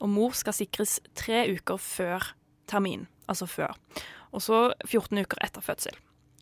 [0.00, 2.32] Og mor skal sikres tre uker før
[2.66, 3.74] termin, altså før.
[4.32, 5.94] Og så 14 uker etter fødsel.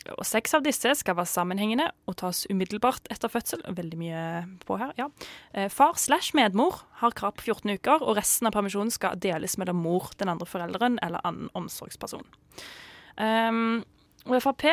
[0.09, 3.63] Og Seks av disse skal være sammenhengende og tas umiddelbart etter fødsel.
[3.77, 4.23] Veldig mye
[4.65, 5.09] på her, ja.
[5.53, 9.59] Eh, Far slash medmor har krav på 14 uker, og resten av permisjonen skal deles
[9.61, 12.25] mellom mor, den andre forelderen eller annen omsorgsperson.
[13.21, 13.83] Um,
[14.29, 14.67] og Frp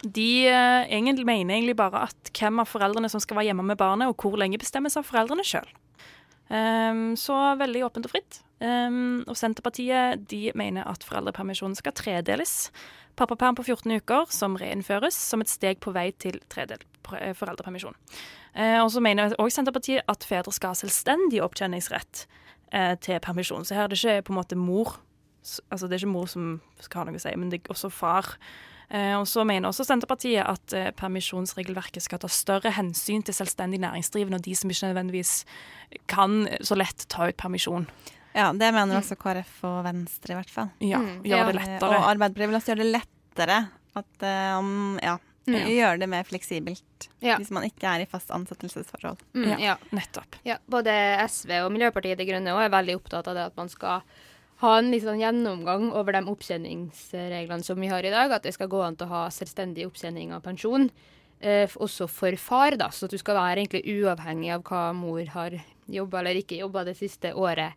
[0.00, 3.80] de uh, egentlig mener egentlig bare at hvem av foreldrene som skal være hjemme med
[3.80, 5.68] barnet, og hvor lenge bestemmes av foreldrene sjøl.
[7.20, 8.40] så veldig åpent og fritt.
[8.60, 12.72] Um, og Senterpartiet de mener at foreldrepermisjonen skal tredeles.
[13.18, 17.96] Pappaperm på 14 uker, som reinnføres som et steg på vei til tredelt pre- foreldrepermisjon.
[18.54, 22.26] Eh, og så mener også Senterpartiet at fedre skal ha selvstendig opptjeningsrett
[22.72, 23.64] eh, til permisjon.
[23.64, 24.98] Så her er det ikke på en måte mor
[25.40, 27.88] Altså det er ikke mor som skal ha noe å si, men det er også
[27.88, 28.26] far.
[28.90, 33.80] Eh, og så mener også Senterpartiet at eh, permisjonsregelverket skal ta større hensyn til selvstendig
[33.80, 35.34] næringsdrivende og de som ikke nødvendigvis
[36.12, 37.86] kan så lett ta ut permisjon.
[38.34, 40.70] Ja, det mener også KrF og Venstre, i hvert fall.
[40.80, 41.90] Ja, gjør det lettere.
[41.98, 43.58] Og Arbeiderpartiet vil også gjøre det lettere
[44.00, 44.22] at
[44.60, 45.18] um, om Ja.
[45.50, 45.64] Ja.
[45.66, 47.36] Gjøre det mer fleksibelt Ja.
[47.40, 49.18] hvis man ikke er i fast ansettelsesforhold.
[49.34, 49.56] Mm, Ja.
[49.58, 49.76] ja.
[49.90, 50.36] Nettopp.
[50.44, 50.92] Ja, både
[51.26, 54.02] SV og Miljøpartiet De Grønne er veldig opptatt av det at man skal
[54.60, 58.30] ha en litt sånn gjennomgang over de opptjeningsreglene som vi har i dag.
[58.30, 60.90] At det skal gå an til å ha selvstendig opptjening av pensjon,
[61.40, 62.76] eh, også for far.
[62.76, 65.50] da, Så at du skal være egentlig uavhengig av hva mor har
[65.88, 67.72] jobba eller ikke jobba det siste året.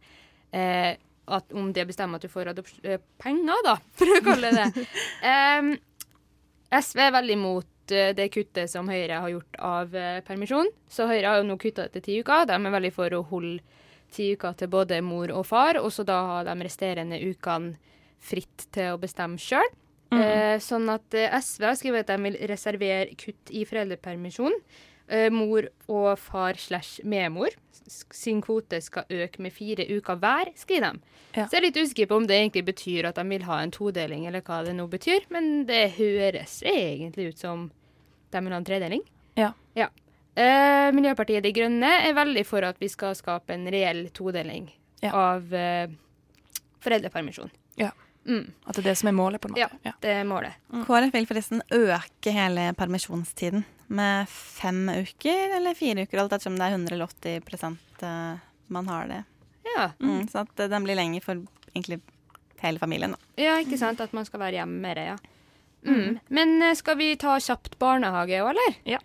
[0.54, 0.94] Eh,
[1.34, 4.88] at om det bestemmer at du får eh, penger, da, for å kalle det det.
[5.34, 5.76] Em,
[6.74, 10.70] SV er veldig imot eh, det kuttet som Høyre har gjort av eh, permisjon.
[10.90, 12.50] Så Høyre har jo nå kutta det til ti uker.
[12.50, 13.64] De er veldig for å holde
[14.14, 17.74] ti uker til både mor og far, og så da ha de resterende ukene
[18.24, 19.72] fritt til å bestemme sjøl.
[20.14, 24.54] Eh, sånn at eh, SV har skrevet at de vil reservere kutt i foreldrepermisjon.
[25.12, 27.52] Eh, mor og far slash medmor
[27.92, 31.00] sin kvote skal øke med fire uker hver, skriver de.
[31.36, 31.44] Ja.
[31.48, 33.74] Så jeg er litt usikker på om det egentlig betyr at de vil ha en
[33.76, 37.66] todeling, eller hva det nå betyr, men det høres egentlig ut som
[38.32, 39.04] de vil ha en tredeling.
[39.36, 39.52] Ja.
[39.76, 39.90] ja.
[40.40, 44.72] Eh, Miljøpartiet De Grønne er veldig for at vi skal skape en reell todeling
[45.04, 45.12] Ja.
[45.36, 45.92] av eh,
[46.84, 47.52] foreldrepermisjon.
[47.76, 47.92] Ja.
[48.26, 49.80] Mm, At det er det som er målet, på en måte.
[49.84, 49.92] Ja.
[50.00, 50.56] det er målet.
[50.88, 56.66] KrF vil forresten øke hele permisjonstiden med fem uker eller fire uker, alt ettersom det
[56.68, 57.78] er 100 eller 80
[58.08, 58.42] eh,
[58.74, 59.22] man har det.
[59.76, 59.92] Ja.
[60.00, 62.02] Mm, så at eh, den blir lenger for egentlig
[62.64, 63.16] hele familien.
[63.16, 63.32] Da.
[63.44, 64.02] ja, ikke sant?
[64.04, 65.18] At man skal være hjemme mer, ja.
[65.86, 66.20] Mm.
[66.34, 68.78] Men eh, skal vi ta kjapt barnehage òg, eller?
[68.88, 69.02] Ja.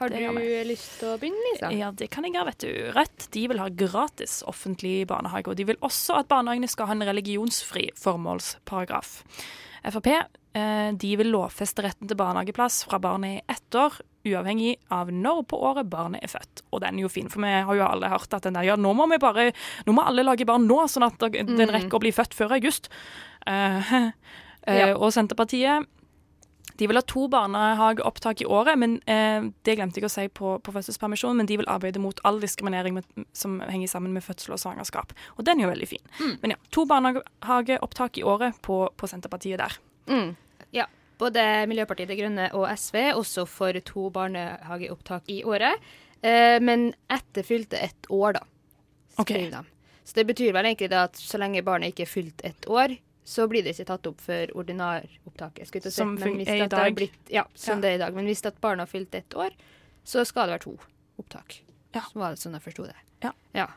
[0.00, 1.68] Har Det du lyst til å begynne, Lisa?
[1.70, 2.70] Ja, det kan jeg gjøre, vet du.
[2.96, 6.96] Rødt de vil ha gratis offentlig barnehage, og de vil også at barnehagene skal ha
[6.96, 9.20] en religionsfri formålsparagraf.
[9.94, 10.10] Frp
[10.54, 15.58] de vil lovfeste retten til barnehageplass fra barnet er ett år, uavhengig av når på
[15.58, 16.62] året barnet er født.
[16.70, 18.76] Og den er jo fin, for vi har jo alle hørt at den der, ja,
[18.78, 19.48] nå må vi bare,
[19.84, 21.66] nå må alle lage barn nå, sånn at den Mm.
[21.74, 22.88] rekker å bli født før august.
[23.46, 24.10] Uh, uh,
[24.66, 24.94] Ja.
[24.96, 25.84] Og Senterpartiet
[26.78, 30.56] de vil ha to barnehageopptak i året, men eh, det glemte jeg å si på,
[30.58, 33.04] på fødselspermisjon, men de vil arbeide mot all diskriminering med,
[33.36, 35.12] som henger sammen med fødsel og svangerskap.
[35.36, 36.02] Og den er jo veldig fin.
[36.42, 39.76] Men ja, to barnehageopptak i året på, på Senterpartiet der.
[40.10, 40.34] Mm.
[40.74, 40.88] Ja.
[41.20, 45.78] Både Miljøpartiet De Grønne og SV også for to barnehageopptak i året.
[46.24, 48.42] Eh, men etter fylte ett år, da,
[49.20, 49.62] skriver de.
[50.04, 53.46] Så det betyr vel egentlig at så lenge barnet ikke er fylt ett år, så
[53.48, 55.70] blir det ikke tatt opp for ordinaropptaket.
[55.70, 55.90] å si.
[55.94, 56.94] Som Men er i dag.
[56.96, 57.80] Blitt, ja, som Ja.
[57.80, 58.14] det er i dag.
[58.14, 59.50] Men hvis at barnet har fylt ett år,
[60.04, 60.78] så skal det være to
[61.18, 61.62] opptak.
[61.94, 62.02] Ja.
[62.02, 62.96] Så var det sånn jeg forsto det.
[63.22, 63.32] Ja.
[63.54, 63.68] ja.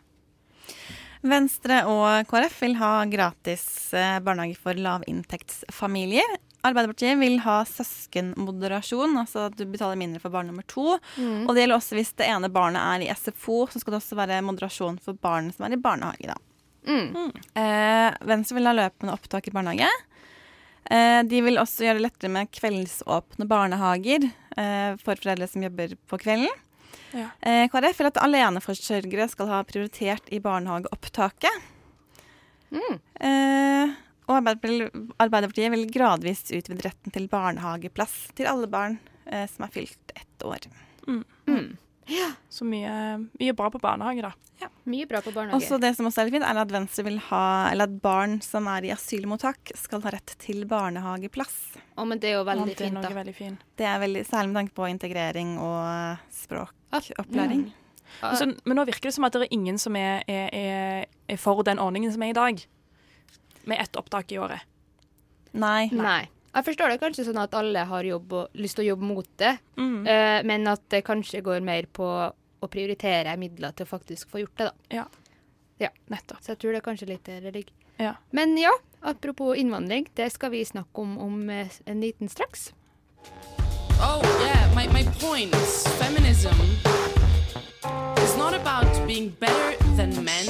[1.21, 6.37] Venstre og KrF vil ha gratis eh, barnehage for lavinntektsfamilier.
[6.67, 10.97] Arbeiderpartiet vil ha søskenmoderasjon, altså at du betaler mindre for barn nummer to.
[11.15, 11.45] Mm.
[11.45, 14.19] Og det gjelder også hvis det ene barnet er i SFO, så skal det også
[14.19, 16.33] være moderasjon for barn som er i barnehage.
[16.33, 16.37] da.
[16.87, 17.33] Mm.
[17.59, 19.89] Eh, Venstre vil ha løpende opptak i barnehage.
[20.91, 25.97] Eh, de vil også gjøre det lettere med kveldsåpne barnehager eh, for foreldre som jobber
[26.07, 26.51] på kvelden.
[27.15, 27.29] Ja.
[27.41, 31.63] Eh, KrF vil at aleneforsørgere skal ha prioritert i barnehageopptaket.
[32.67, 32.97] Mm.
[34.27, 39.73] Eh, og Arbeiderpartiet, vil gradvis utvide retten til barnehageplass til alle barn eh, som er
[39.73, 40.67] fylt ett år.
[41.07, 41.77] Mm.
[42.49, 42.91] Så mye,
[43.39, 44.31] mye bra på barnehage, da.
[44.61, 44.69] Ja.
[44.89, 45.59] Mye bra på barnehage.
[45.59, 48.39] Også det som også er litt fint, er at Venstre vil ha, eller at barn
[48.43, 51.57] som er i asylmottak, skal ha rett til barnehageplass.
[51.95, 53.11] Å, men det er jo veldig det er fint, da.
[53.17, 53.59] veldig fin.
[53.79, 57.67] Det er veldig, Særlig med tanke på integrering og språkopplæring.
[57.67, 58.31] Ja.
[58.31, 61.39] Altså, men nå virker det som at det er ingen som er, er, er, er
[61.41, 62.63] for den ordningen som er i dag.
[63.67, 64.63] Med ett opptak i året.
[65.57, 65.89] Nei.
[65.91, 66.23] Nei.
[66.55, 69.27] Jeg forstår det kanskje sånn at alle har jobb og, lyst til å jobbe mot
[69.37, 70.07] det, Mm.
[70.07, 72.07] uh, men at det kanskje går mer på
[72.61, 75.05] å prioritere midler til å faktisk få gjort det, da.
[76.07, 76.41] Nettopp.
[76.41, 77.73] Så jeg tror det er kanskje litt der det ligger.
[77.97, 78.13] Ja.
[78.31, 82.73] Men ja, apropos innvandring, det skal vi snakke om om eh, en liten straks.
[83.99, 85.53] Oh, yeah, my, my point.
[85.99, 86.55] Feminism
[88.23, 90.45] is not about being better than men.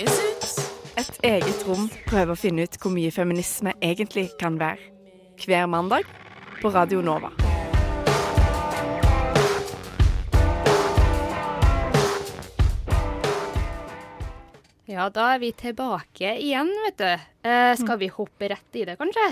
[0.00, 4.80] Et eget rom prøver å finne ut hvor mye feminisme egentlig kan være.
[5.40, 6.08] Hver mandag
[6.60, 7.32] på Radio Nova.
[14.90, 17.12] Ja, da er vi tilbake igjen, vet du.
[17.46, 19.28] Eh, skal vi hoppe rett i det, kanskje?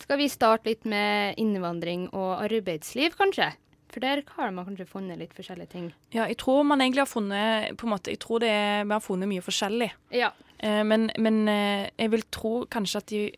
[0.00, 3.50] Skal vi starte litt med innvandring og arbeidsliv, kanskje?
[3.96, 5.84] For der har man kanskje funnet litt forskjellige ting.
[6.12, 8.92] Ja, jeg tror man egentlig har funnet på en måte, Jeg tror det er, vi
[8.92, 9.88] har funnet mye forskjellig.
[10.12, 10.28] Ja.
[10.58, 13.30] Eh, men men eh, jeg vil tro kanskje at de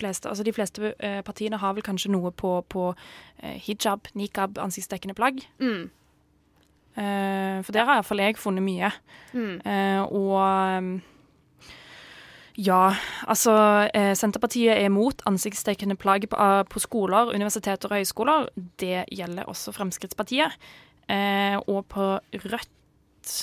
[0.00, 2.94] fleste altså de fleste eh, partiene har vel kanskje noe på, på
[3.42, 5.44] eh, hijab, nikab, ansiktsdekkende plagg.
[5.60, 5.90] Mm.
[6.96, 8.90] Eh, for der har iallfall jeg funnet mye.
[9.34, 9.60] Mm.
[9.60, 11.02] Eh, og
[12.58, 12.82] ja,
[13.30, 13.52] altså
[13.94, 18.48] eh, Senterpartiet er mot ansiktsdekkende plagg på, eh, på skoler, universiteter og høyskoler.
[18.80, 20.58] Det gjelder også Fremskrittspartiet.
[21.08, 23.36] Eh, og på Rødt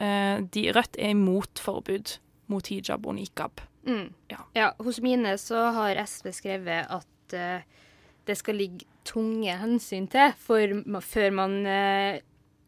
[0.00, 2.16] eh, de, Rødt er imot forbud
[2.50, 3.60] mot hijab og nikab.
[3.86, 4.12] Mm.
[4.54, 4.72] Ja.
[4.78, 7.66] Hos mine så har SV skrevet at eh,
[8.28, 12.20] det skal ligge tunge hensyn til for, før man eh,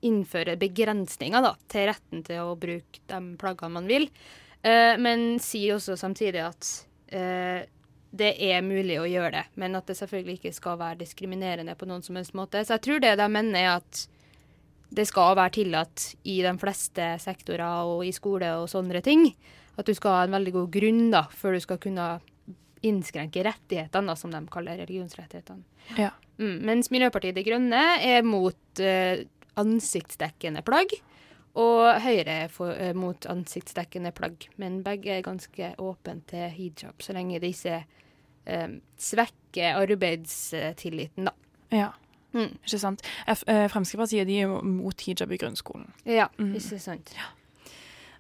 [0.03, 4.09] innfører begrensninger da, til retten til å bruke de plaggene man vil.
[4.63, 6.73] Eh, men sier også samtidig at
[7.15, 7.63] uh,
[8.13, 11.89] det er mulig å gjøre det, men at det selvfølgelig ikke skal være diskriminerende på
[11.89, 12.63] noen som helst måte.
[12.63, 14.05] Så jeg tror det de mener er at
[14.93, 19.31] det skal være tillatt i de fleste sektorer og i skole og sånne ting.
[19.81, 22.09] At du skal ha en veldig god grunn da, før du skal kunne
[22.85, 25.65] innskrenke rettighetene, da, som de kaller religionsrettighetene.
[25.97, 26.11] Ja.
[26.37, 29.23] Mm, mens Miljøpartiet De Grønne er mot uh,
[29.63, 30.93] ansiktsdekkende plagg.
[31.55, 34.47] Og Høyre for, eh, mot ansiktsdekkende plagg.
[34.57, 37.85] Men begge er ganske åpne til hijab, så lenge det ikke
[38.47, 41.33] eh, svekker arbeidstilliten, da.
[41.71, 41.91] Ja,
[42.35, 42.57] Mm.
[42.65, 43.03] ikke sant.
[43.29, 45.91] F eh, Fremskrittspartiet de er jo mot hijab i grunnskolen.
[46.07, 46.55] Ja, Mm.
[46.57, 47.15] ikke sant.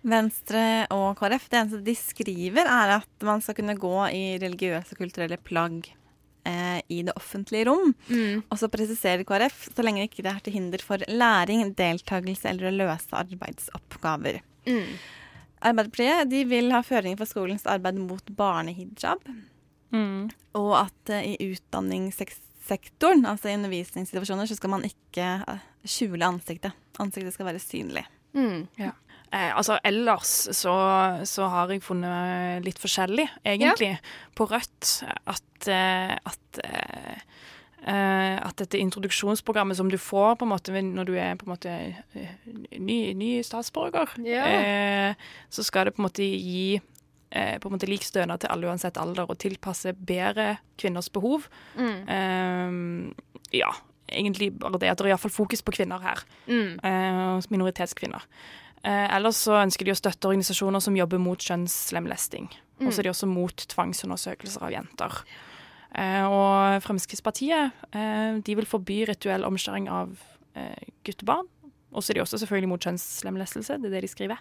[0.04, 4.92] Venstre og KrF, det eneste de skriver, er at man skal kunne gå i religiøse
[4.92, 5.92] og kulturelle plagg
[6.48, 7.94] eh, i det offentlige rom.
[8.09, 8.42] Mm.
[8.48, 12.70] Og så presiserer KrF så lenge ikke det er til hinder for læring, deltakelse eller
[12.70, 14.40] å løse arbeidsoppgaver.
[14.68, 14.94] Mm.
[15.62, 19.22] Arbeiderpartiet de vil ha føringer for skolens arbeid mot barnehijab.
[19.92, 20.31] Mm.
[20.59, 26.74] Og at eh, i utdanningssektoren, altså i undervisningssituasjoner, så skal man ikke eh, skjule ansiktet.
[27.02, 28.05] Ansiktet skal være synlig.
[28.33, 28.66] Mm.
[29.32, 30.72] Eh, altså Ellers så,
[31.24, 33.94] så har jeg funnet litt forskjellig, egentlig,
[34.36, 34.90] på Rødt.
[35.24, 37.16] At, eh, at, eh,
[37.88, 41.54] eh, at dette introduksjonsprogrammet som du får på en måte når du er på en
[41.54, 41.76] måte
[42.76, 44.44] ny, ny statsborger, Ja.
[44.44, 45.14] eh,
[45.48, 46.80] så skal det på en måte gi
[47.32, 51.46] på en måte lik stønad til alle uansett alder, og tilpasse bedre kvinners behov.
[51.80, 52.02] Mm.
[52.04, 53.14] Um,
[53.56, 53.70] ja,
[54.12, 56.20] egentlig bare det at det er iallfall fokus på kvinner her.
[56.44, 56.74] Mm.
[56.84, 58.26] Uh, minoritetskvinner.
[58.82, 62.50] Eh, ellers så ønsker de å støtte organisasjoner som jobber mot kjønnslemlesting.
[62.82, 65.18] Og så er de også mot tvangsundersøkelser av jenter.
[65.94, 70.14] Eh, og Fremskrittspartiet eh, de vil forby rituell omskjæring av
[71.06, 71.46] guttebarn.
[71.96, 74.40] Og så er de også selvfølgelig mot kjønnslemlestelse, det er det de skriver.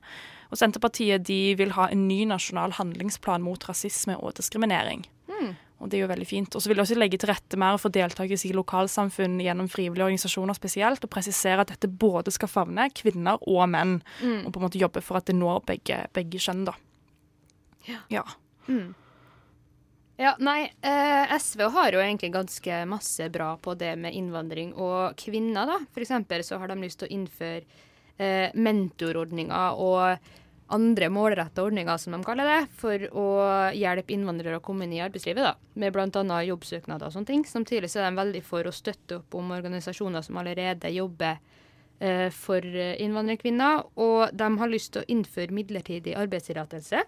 [0.51, 5.05] Og Senterpartiet de vil ha en ny nasjonal handlingsplan mot rasisme og diskriminering.
[5.31, 5.53] Mm.
[5.81, 6.55] Og det er jo veldig fint.
[6.55, 10.05] Og så vil jeg også legge til rette mer for deltakelse i lokalsamfunn gjennom frivillige
[10.05, 14.45] organisasjoner spesielt, og presisere at dette både skal favne kvinner og menn, Mm.
[14.45, 16.73] og på en måte jobbe for at det når begge, begge kjønn, da.
[18.09, 18.23] Ja.
[18.67, 18.93] Mm.
[20.21, 25.15] Ja, nei, eh, SV har jo egentlig ganske masse bra på det med innvandring og
[25.17, 25.79] kvinner, da.
[25.91, 27.63] For eksempel så har de lyst til å innføre
[28.19, 30.19] eh, mentorordninger og
[30.73, 33.27] andre målretta ordninger, som de kaller det, for å
[33.75, 35.55] hjelpe innvandrere å komme inn i arbeidslivet, da.
[35.79, 36.41] Med bl.a.
[36.47, 37.45] jobbsøknader og sånne ting.
[37.47, 41.39] Samtidig så er de veldig for å støtte opp om organisasjoner som allerede jobber
[41.99, 47.03] eh, for innvandrerkvinner, og de har lyst til å innføre midlertidig arbeidstillatelse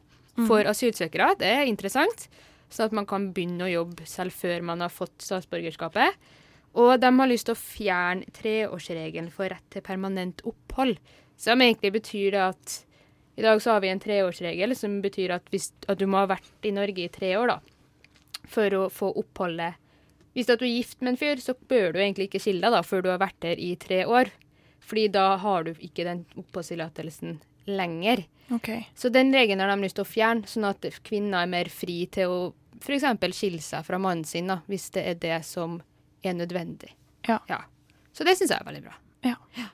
[0.48, 1.34] for asylsøkere.
[1.40, 2.28] Det er interessant.
[2.74, 6.18] Sånn at man kan begynne å jobbe selv før man har fått statsborgerskapet.
[6.82, 10.98] Og de har lyst til å fjerne treårsregelen for rett til permanent opphold.
[11.38, 12.80] Som egentlig betyr det at
[13.36, 16.30] i dag så har vi en treårsregel som betyr at, hvis, at du må ha
[16.36, 17.60] vært i Norge i tre år da,
[18.50, 19.80] for å få oppholdet.
[20.34, 22.74] Hvis at du er gift med en fyr, så bør du egentlig ikke skille deg
[22.74, 24.32] da, før du har vært der i tre år.
[24.84, 28.26] Fordi da har du ikke den oppholdstillatelsen lenger.
[28.54, 28.70] OK.
[28.98, 32.04] Så den regelen har de lyst til å fjerne, sånn at kvinner er mer fri
[32.12, 32.42] til å
[32.84, 33.06] f.eks.
[33.38, 35.80] skille seg fra mannen sin, da, hvis det er det som
[36.26, 36.92] er nødvendig.
[37.30, 37.40] Ja.
[37.48, 37.64] ja.
[38.14, 38.98] Så det syns jeg er veldig bra.
[39.24, 39.70] Eh,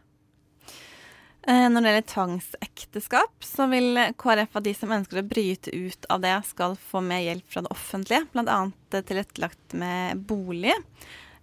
[1.47, 6.19] Når det gjelder tvangsekteskap, så vil KrF at de som ønsker å bryte ut av
[6.21, 8.57] det, skal få mer hjelp fra det offentlige, bl.a.
[8.91, 10.75] tilrettelagt med bolig.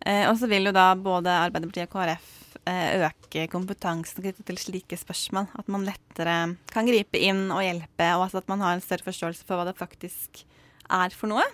[0.07, 2.29] Eh, Og så vil jo da både Arbeiderpartiet og KrF
[2.69, 5.49] eh, øke kompetansen knyttet til slike spørsmål.
[5.59, 6.37] At man lettere
[6.71, 9.67] kan gripe inn og hjelpe, og altså at man har en større forståelse for hva
[9.71, 10.45] det faktisk
[10.93, 11.47] er for noe.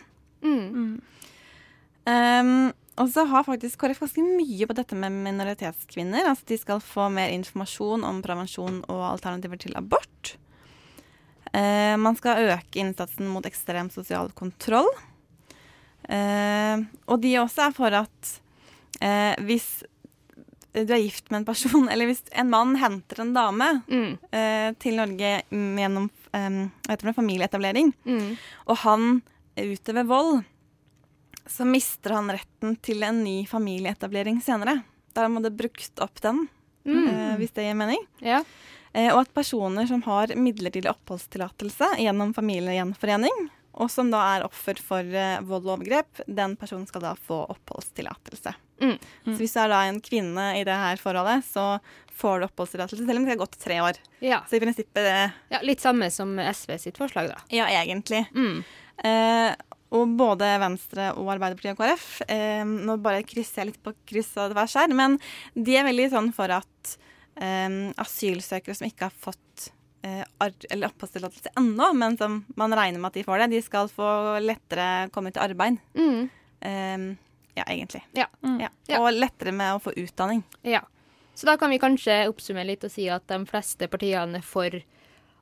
[0.43, 0.99] Mm.
[2.03, 6.27] Um, og så har faktisk KrF ganske mye på dette med minoritetskvinner.
[6.29, 10.35] Altså de skal få mer informasjon om prevensjon og alternativer til abort.
[11.53, 14.89] Eh, man skal øke innsatsen mot ekstrem sosial kontroll.
[16.09, 18.31] Eh, og de også er for at
[19.01, 19.67] eh, hvis
[20.73, 24.15] du er gift med en person, eller hvis en mann henter en dame Mm.
[24.33, 28.37] eh, til Norge gjennom eh, familieetablering, Mm.
[28.67, 29.23] og han
[29.57, 30.45] utøver vold,
[31.47, 34.83] så mister han retten til en ny familieetablering senere.
[35.15, 36.49] Da må det brukt opp den,
[36.87, 37.09] Mm.
[37.09, 38.01] eh, hvis det gir mening.
[38.19, 38.43] Ja.
[38.93, 44.75] Eh, og at personer som har midlertidig oppholdstillatelse gjennom familiegjenforening, og som da er offer
[44.83, 48.53] for eh, vold og overgrep, den personen skal da få oppholdstillatelse.
[48.83, 48.99] Mm.
[49.25, 51.79] Så hvis du er da en kvinne i det her forholdet, så
[52.19, 53.97] får du oppholdstillatelse, selv om det har gått tre år.
[54.21, 54.43] Ja.
[54.51, 55.61] Så i prinsippet det ja.
[55.63, 57.39] Litt samme som SV sitt forslag, da.
[57.55, 58.27] Ja, egentlig.
[58.35, 58.65] Mm.
[59.05, 59.55] Eh,
[59.93, 64.33] og både Venstre og Arbeiderpartiet og KrF eh, Nå bare krysser jeg litt på kryss
[64.41, 65.19] og tvers her, men
[65.55, 66.95] de er veldig sånn for at
[67.37, 69.69] eh, asylsøkere som ikke har fått
[70.07, 73.93] eh, eller oppholdstillatelse ennå, men som man regner med at de får det, de skal
[73.93, 75.79] få lettere komme til arbeid.
[75.99, 76.31] Mm.
[76.61, 77.07] Eh,
[77.59, 78.05] ja, egentlig.
[78.17, 78.31] Ja.
[78.41, 78.59] Mm.
[78.65, 78.73] Ja.
[79.01, 80.43] Og lettere med å få utdanning.
[80.65, 80.85] Ja.
[81.35, 84.75] Så da kan vi kanskje oppsummere litt og si at de fleste partiene er for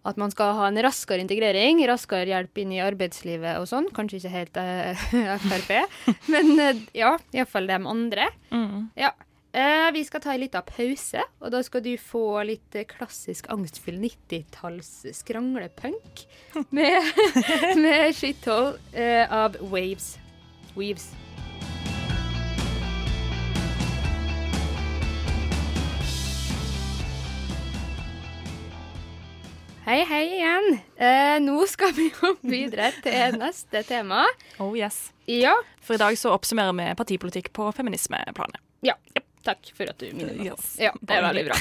[0.06, 3.90] at man skal ha en raskere integrering, raskere hjelp inn i arbeidslivet og sånn.
[3.96, 5.08] Kanskje ikke helt eh,
[5.48, 5.74] Frp,
[6.32, 8.30] men eh, ja, iallfall de andre.
[8.54, 8.88] Mm.
[8.98, 9.12] Ja.
[9.52, 13.48] Eh, vi skal ta en liten pause, og da skal du få litt eh, klassisk
[13.50, 16.22] angstfull 90-talls skranglepunk
[16.76, 17.10] med,
[17.82, 20.14] med Shithole eh, av Waves.
[20.78, 21.10] Weaves.
[29.90, 30.76] Hei, hei igjen.
[31.02, 34.20] Eh, nå skal vi jo videre til neste tema.
[34.62, 35.08] Oh yes.
[35.26, 35.56] Ja.
[35.82, 38.60] For i dag så oppsummerer vi partipolitikk på feminismeplanet.
[38.86, 38.94] Ja.
[39.42, 40.68] Takk for at du minner meg Yes.
[40.78, 41.58] Ja, det er veldig bra.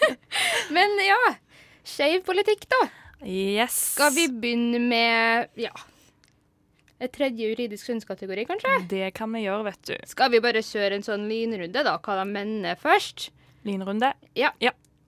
[0.74, 1.20] Men ja,
[1.86, 2.80] skeiv politikk, da.
[3.22, 3.78] Yes.
[3.92, 5.70] Skal vi begynne med ja,
[6.98, 8.74] et tredje juridisk kjønnskategori, kanskje?
[8.90, 9.94] Det kan vi gjøre, vet du.
[10.10, 11.94] Skal vi bare kjøre en sånn lynrunde, da?
[12.02, 13.28] Hva de mener først?
[13.62, 14.10] Lynrunde.
[14.34, 14.50] Ja.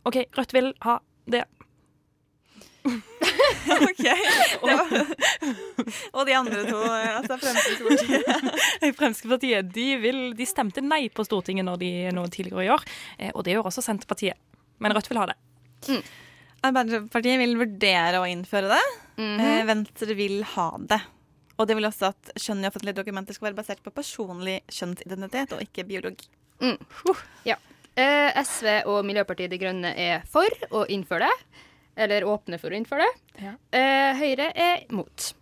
[0.07, 1.43] OK, Rødt vil ha det.
[3.89, 4.05] OK.
[4.63, 4.93] Var,
[6.13, 8.61] og de andre to, altså Fremskrittspartiet.
[8.99, 12.87] Fremskrittspartiet de, vil, de stemte nei på Stortinget når de, nå tidligere i år,
[13.19, 14.39] eh, og det gjør også Senterpartiet.
[14.83, 15.37] Men Rødt vil ha det.
[16.67, 18.85] Arbeiderpartiet vil vurdere å innføre det.
[19.17, 19.67] Mm -hmm.
[19.67, 21.01] Venstre vil ha det.
[21.57, 25.53] Og det vil også at kjønn i offentlige dokumenter skal være basert på personlig kjønnsidentitet
[25.53, 26.29] og ikke biologi.
[27.49, 27.57] Ja.
[27.97, 31.63] Eh, SV og Miljøpartiet De Grønne er for å innføre det.
[31.97, 33.43] Eller åpne for å innføre det.
[33.47, 33.55] Ja.
[33.73, 35.33] Eh, Høyre er mot.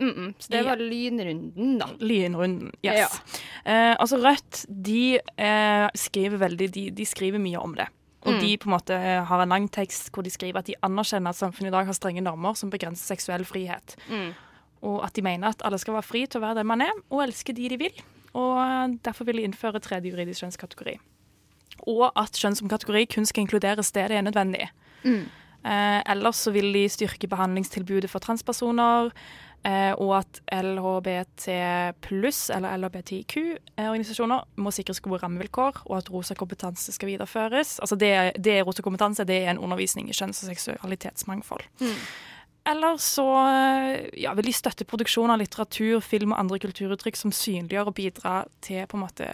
[0.00, 0.34] Mm -mm.
[0.38, 0.64] Så det Ja.
[0.64, 1.86] var lynrunden, da.
[2.00, 3.20] Lynrunden, yes.
[3.64, 7.86] Eh, altså Rødt de eh, skriver veldig de, de skriver mye om det.
[8.22, 8.40] Og Mm.
[8.40, 11.36] de på en måte har en lang tekst hvor de skriver at de anerkjenner at
[11.36, 13.96] samfunnet i dag har strenge normer som begrenser seksuell frihet.
[14.10, 14.34] Mm.
[14.82, 16.92] Og at de mener at alle skal være fri til å være den man er,
[17.10, 17.92] og elske de de vil.
[18.34, 20.98] Og derfor vil de innføre tredje juridisk kjønnskategori.
[21.86, 24.68] Og at kjønn som kategori kun skal inkluderes der det er nødvendig.
[25.04, 25.26] Mm.
[25.64, 29.10] Eh, ellers så vil de styrke behandlingstilbudet for transpersoner.
[29.60, 31.50] Eh, og at LHBT
[32.00, 37.76] pluss eller LHBTIQ-organisasjoner må sikres gode rammevilkår, og at Rosa kompetanse skal videreføres.
[37.84, 41.66] Altså det, det Rosa kompetanse, det er en undervisning i kjønns- og seksualitetsmangfold.
[42.68, 43.24] Eller så
[44.20, 48.50] ja, vil de støtte produksjon av litteratur, film og andre kulturuttrykk som synliggjør og bidrar
[48.64, 49.28] til på en måte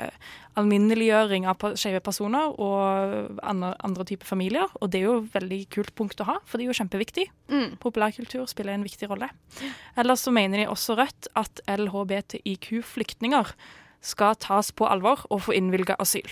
[0.56, 4.70] alminneliggjøring av skeive personer og andre, andre typer familier.
[4.80, 7.26] Og det er jo et veldig kult punkt å ha, for det er jo kjempeviktig.
[7.50, 7.76] Mm.
[7.82, 9.28] Populærkultur spiller en viktig rolle.
[9.98, 13.52] Eller så mener de også Rødt at LHBTIQ-flyktninger
[14.06, 16.30] skal tas på alvor og få innvilga asyl.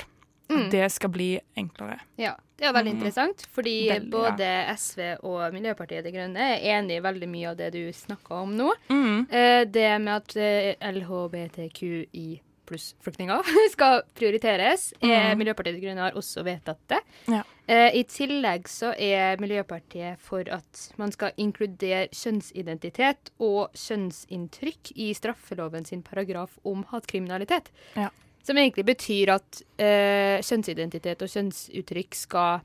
[0.53, 0.69] Mm.
[0.71, 1.29] Det skal bli
[1.59, 1.99] enklere.
[2.21, 2.99] Ja, det er veldig Mm.
[3.01, 4.31] interessant, fordi Veldig, ja.
[4.31, 4.49] både
[4.79, 8.57] SV og Miljøpartiet De Grønne er enig i veldig mye av det du snakka om
[8.57, 8.73] nå.
[8.89, 9.27] Mm.
[9.31, 13.43] Eh, det med at eh, LHBTQI pluss flyktninger
[13.75, 14.93] skal prioriteres.
[15.03, 15.39] Eh, Mm.
[15.43, 17.01] Miljøpartiet De Grønne har også vedtatt det.
[17.29, 17.43] Ja.
[17.69, 25.11] Eh, I tillegg så er Miljøpartiet for at man skal inkludere kjønnsidentitet og kjønnsinntrykk i
[25.17, 27.69] straffeloven sin paragraf om hatkriminalitet.
[27.97, 28.09] Ja.
[28.45, 32.61] Som egentlig betyr at eh, kjønnsidentitet og kjønnsuttrykk skal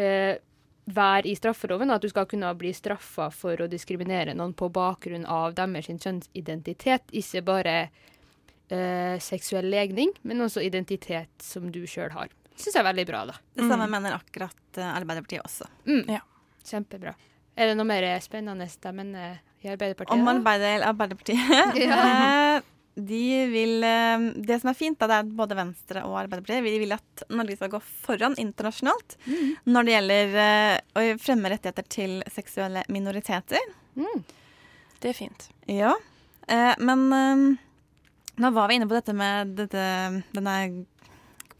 [0.00, 0.38] eh,
[0.88, 1.92] være i straffeloven.
[1.92, 7.12] At du skal kunne bli straffa for å diskriminere noen på bakgrunn av deres kjønnsidentitet.
[7.20, 7.76] Ikke bare
[8.72, 12.32] eh, seksuell legning, men også identitet som du sjøl har.
[12.56, 13.38] Syns jeg er veldig bra, da.
[13.56, 15.68] Det samme mener akkurat eh, Arbeiderpartiet også.
[15.88, 16.04] Mm.
[16.08, 16.24] Ja.
[16.64, 17.14] Kjempebra.
[17.52, 20.16] Er det noe mer spennende de mener i Arbeiderpartiet?
[20.16, 21.36] Om Arbeiderpartiet
[21.84, 22.60] Ja.
[22.94, 26.64] De vil eh, Det som er fint, da, det er at både Venstre og Arbeiderpartiet
[26.66, 29.56] Vi vil at Norge skal gå foran internasjonalt Mm.
[29.72, 33.62] når det gjelder eh, å fremme rettigheter til seksuelle minoriteter.
[33.96, 34.24] Mm.
[35.00, 35.48] Det er fint.
[35.66, 35.94] Ja.
[36.48, 37.08] Eh, men
[38.36, 39.84] nå var vi inne på dette med dette,
[40.34, 40.84] denne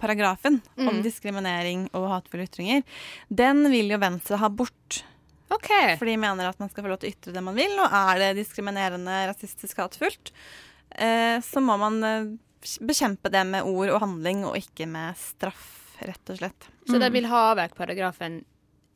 [0.03, 1.03] paragrafen om Mm.
[1.05, 2.83] diskriminering og hatefulle ytringer.
[3.31, 5.05] Den vil jo Venstre ha bort.
[5.53, 5.97] Okay.
[6.01, 7.93] For de mener at man skal få lov til å ytre det man vil, og
[7.93, 10.33] er det diskriminerende, rasistisk, hatefullt,
[11.43, 12.27] så må man eh,
[12.81, 16.69] bekjempe det med ord og handling, og ikke med straff, rett og slett.
[16.87, 17.13] Så de Mm.
[17.13, 18.45] vil ha vekk paragrafen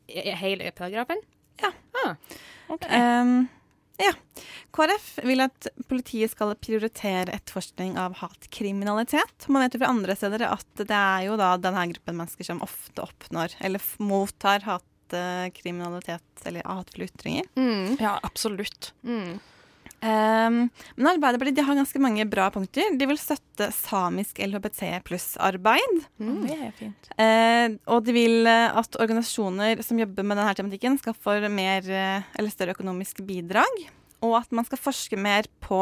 [0.09, 1.17] i- i hele paragrafen?
[1.61, 1.71] Ja.
[2.05, 2.15] Ah.
[2.69, 3.47] Um,
[3.99, 4.11] ja.
[4.71, 9.47] KrF vil at politiet skal prioritere etterforskning av hatkriminalitet.
[9.49, 12.59] Man vet jo fra andre steder at det er jo da denne gruppen mennesker som
[12.61, 17.45] ofte oppnår, eller mottar hatkriminalitet eller hatefulle ytringer.
[17.55, 17.97] Mm.
[17.99, 18.91] Ja, absolutt.
[19.03, 19.39] Mm.
[19.97, 22.91] Um, men Arbeiderpartiet de har ganske mange bra punkter.
[22.99, 25.99] De vil støtte samisk LHBT pluss-arbeid.
[26.21, 26.39] Mm.
[26.45, 27.09] Det er fint.
[27.17, 31.89] Eh, og de vil eh, at organisasjoner som jobber med denne tematikken, skal få mer
[31.89, 33.85] eh, eller større økonomisk bidrag.
[34.25, 35.81] Og at man skal forske mer på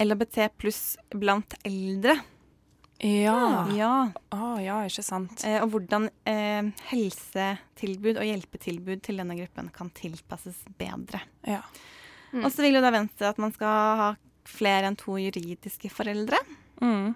[0.00, 0.82] LHBT pluss
[1.12, 2.18] blant eldre.
[2.98, 3.66] Ja.
[3.76, 4.10] Ja.
[4.32, 5.44] Oh, ja, ikke sant.
[5.44, 11.20] Eh, og hvordan eh, helsetilbud og hjelpetilbud til denne gruppen kan tilpasses bedre.
[11.44, 11.60] Ja.
[12.32, 12.44] Mm.
[12.44, 14.08] Og så vil jo da Venstre at man skal ha
[14.46, 16.38] flere enn to juridiske foreldre.
[16.82, 17.14] Mm.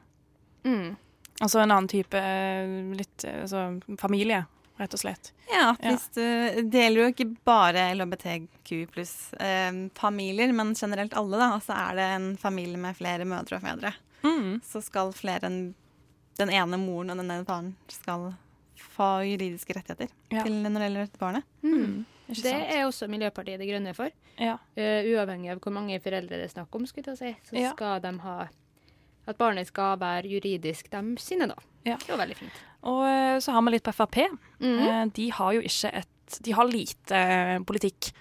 [0.64, 0.96] Mm.
[1.40, 4.42] Altså en annen type eh, litt eh, altså, familie,
[4.80, 5.32] rett og slett.
[5.50, 5.90] Ja, at Ja.
[5.94, 6.22] hvis du,
[6.70, 11.36] Det gjelder jo ikke bare LHBTQ pluss eh, familier, men generelt alle.
[11.40, 14.60] da, Altså er det en familie med flere mødre og fedre, Mm.
[14.62, 15.74] så skal flere enn
[16.36, 18.34] den ene moren og den ene faren skal
[18.76, 20.42] få juridiske rettigheter Ja.
[20.44, 21.44] til når det gjelder dette barnet.
[21.62, 22.04] Mm.
[22.30, 22.70] Ikke Det sant?
[22.74, 24.10] er også Miljøpartiet De Grønne for.
[24.38, 24.54] Ja.
[24.78, 27.70] Uh, uavhengig av hvor mange foreldre det er snakk om, skulle jeg si, så Ja.
[27.74, 28.48] skal de ha
[29.28, 31.54] At barnet skal være juridisk dem sine, da.
[31.84, 31.96] Ja.
[31.96, 32.52] Det var veldig fint.
[32.82, 34.16] Og eh, så har vi litt på Frp.
[34.60, 34.78] Mm.
[34.88, 37.20] Eh, De har jo ikke et De har lite
[37.66, 38.12] politikk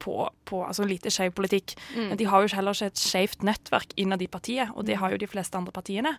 [0.00, 1.74] på, på Altså lite skeiv politikk.
[1.96, 2.16] Mm.
[2.20, 5.20] De har jo heller ikke et skeivt nettverk innad i partiet, og det har jo
[5.20, 6.14] de fleste andre partiene.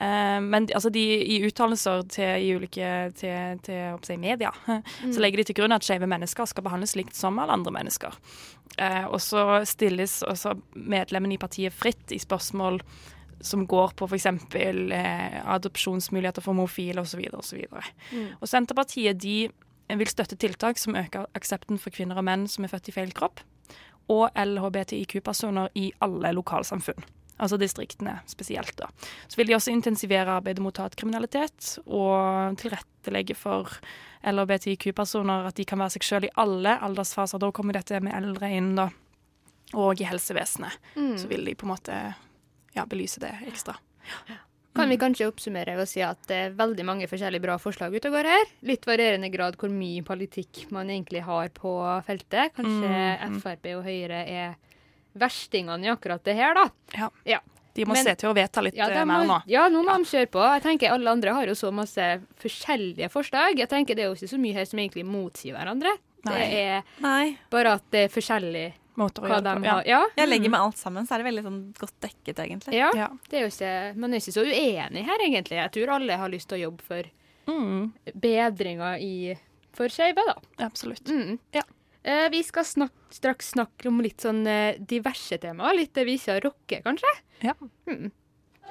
[0.00, 4.50] Eh, men altså de, i uttalelser til i ulike til, til si, media,
[5.12, 8.18] så legger de til grunn at skeive mennesker skal behandles likt som alle andre mennesker.
[8.78, 12.82] Eh, og så stilles også medlemmene i partiet fritt i spørsmål
[13.40, 14.26] som går på f.eks.
[14.58, 17.24] Eh, adopsjonsmuligheter for homofile osv.
[17.42, 17.56] så
[18.12, 18.28] Mm.
[18.40, 19.48] Og Senterpartiet de
[19.96, 23.14] vil støtte tiltak som øker aksepten for kvinner og menn som er født i feil
[23.16, 23.40] kropp,
[24.12, 27.06] og LHBTIQ-personer i alle lokalsamfunn.
[27.38, 28.74] Altså distriktene spesielt.
[28.76, 28.88] da.
[29.28, 33.78] Så vil de også intensivere arbeidet mot hatkriminalitet og tilrettelegge for
[34.26, 37.38] LHBTIQ-personer at de kan være seg sjøl i alle aldersfaser.
[37.38, 38.88] Da kommer dette med eldre inn, da.
[39.78, 40.80] Og i helsevesenet.
[40.96, 41.14] Mm.
[41.20, 42.00] Så vil de på en måte
[42.74, 43.78] ja, belyse det ekstra.
[44.74, 47.94] Kan vi kanskje oppsummere ved å si at det er veldig mange forskjellige bra forslag
[47.96, 48.44] ute og går her.
[48.62, 51.72] Litt varierende grad hvor mye politikk man egentlig har på
[52.06, 52.54] feltet.
[52.54, 53.40] Kanskje Mm, mm.
[53.42, 54.56] Frp og Høyre er
[55.18, 56.68] verstingene i akkurat det her, da.
[56.94, 57.10] Ja.
[57.26, 57.40] Ja.
[57.74, 59.42] De må Men- se til å vedta litt Ja, eh, mer nå.
[59.46, 60.40] ja, nå må de kjøre på.
[60.54, 63.56] Jeg tenker Alle andre har jo så masse forskjellige forslag.
[63.58, 65.96] Jeg tenker Det er jo ikke så mye her som egentlig motsier hverandre.
[66.24, 67.38] Det er Nei.
[67.50, 69.64] bare at det er forskjellig Måter å hva gjøre det på.
[69.68, 69.76] Ja.
[69.86, 70.00] Ja.
[70.18, 72.74] Jeg legger med alt sammen, så er det veldig sånn godt dekket, egentlig.
[72.74, 73.08] Ja, Ja.
[73.30, 75.56] det er jo ikke, Man er ikke så uenig her, egentlig.
[75.62, 77.02] Jeg tror alle har lyst til å jobbe for
[77.48, 79.38] Mm, bedringer i
[79.72, 80.34] for skeive, da.
[80.66, 81.04] absolutt.
[81.08, 81.38] Mm.
[81.54, 81.62] Ja.
[82.04, 85.74] Eh, vi skal snak straks snakke om litt sånn eh, diverse temaer.
[85.76, 87.14] Litt det vi ikke har rocke, kanskje.
[87.42, 87.54] Ja.
[87.86, 88.10] Mm.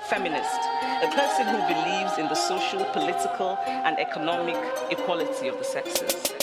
[0.09, 0.61] feminist,
[1.01, 4.55] a person who believes in the social, political, and economic
[4.91, 6.33] equality of the sexes.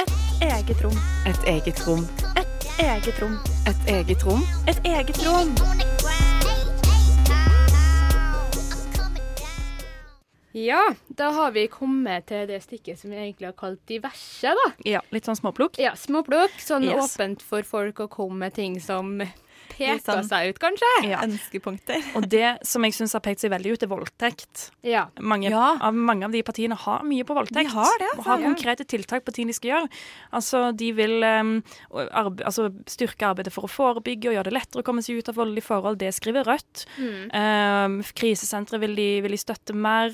[0.00, 0.08] Et
[0.40, 0.96] Eget rom.
[1.26, 2.08] Et eget rom.
[2.78, 3.36] Eget rom.
[3.66, 4.42] Et eget rom.
[4.68, 5.54] Et eget rom.
[10.52, 14.64] Ja, da har vi kommet til det stikket som vi egentlig har kalt diverse, da.
[14.88, 15.78] Ja, litt sånn småplukk.
[15.78, 16.56] Ja, småplukk.
[16.58, 17.14] Sånn Yes.
[17.16, 19.20] åpent for folk å komme med ting som
[19.80, 20.90] Litt sånn- seg ut, kanskje.
[21.08, 21.20] Ja.
[21.24, 22.02] Ønskepunkter.
[22.16, 24.70] Og det som jeg syns har pekt seg veldig ut, er voldtekt.
[24.82, 25.06] Ja.
[25.20, 25.76] Mange, Ja.
[25.80, 27.54] av, mange av de partiene har mye på voldtekt.
[27.70, 28.28] De har det, og altså.
[28.30, 28.46] har Ja.
[28.52, 29.88] konkrete tiltak på ting de skal gjøre.
[30.32, 31.62] Altså, De vil um,
[32.12, 35.28] arbe altså, styrke arbeidet for å forebygge og gjøre det lettere å komme seg ut
[35.28, 35.98] av voldelige forhold.
[35.98, 36.86] Det skriver Rødt.
[36.98, 37.30] Mm.
[37.34, 40.10] Um, krisesentre vil de, vil de støtte mer.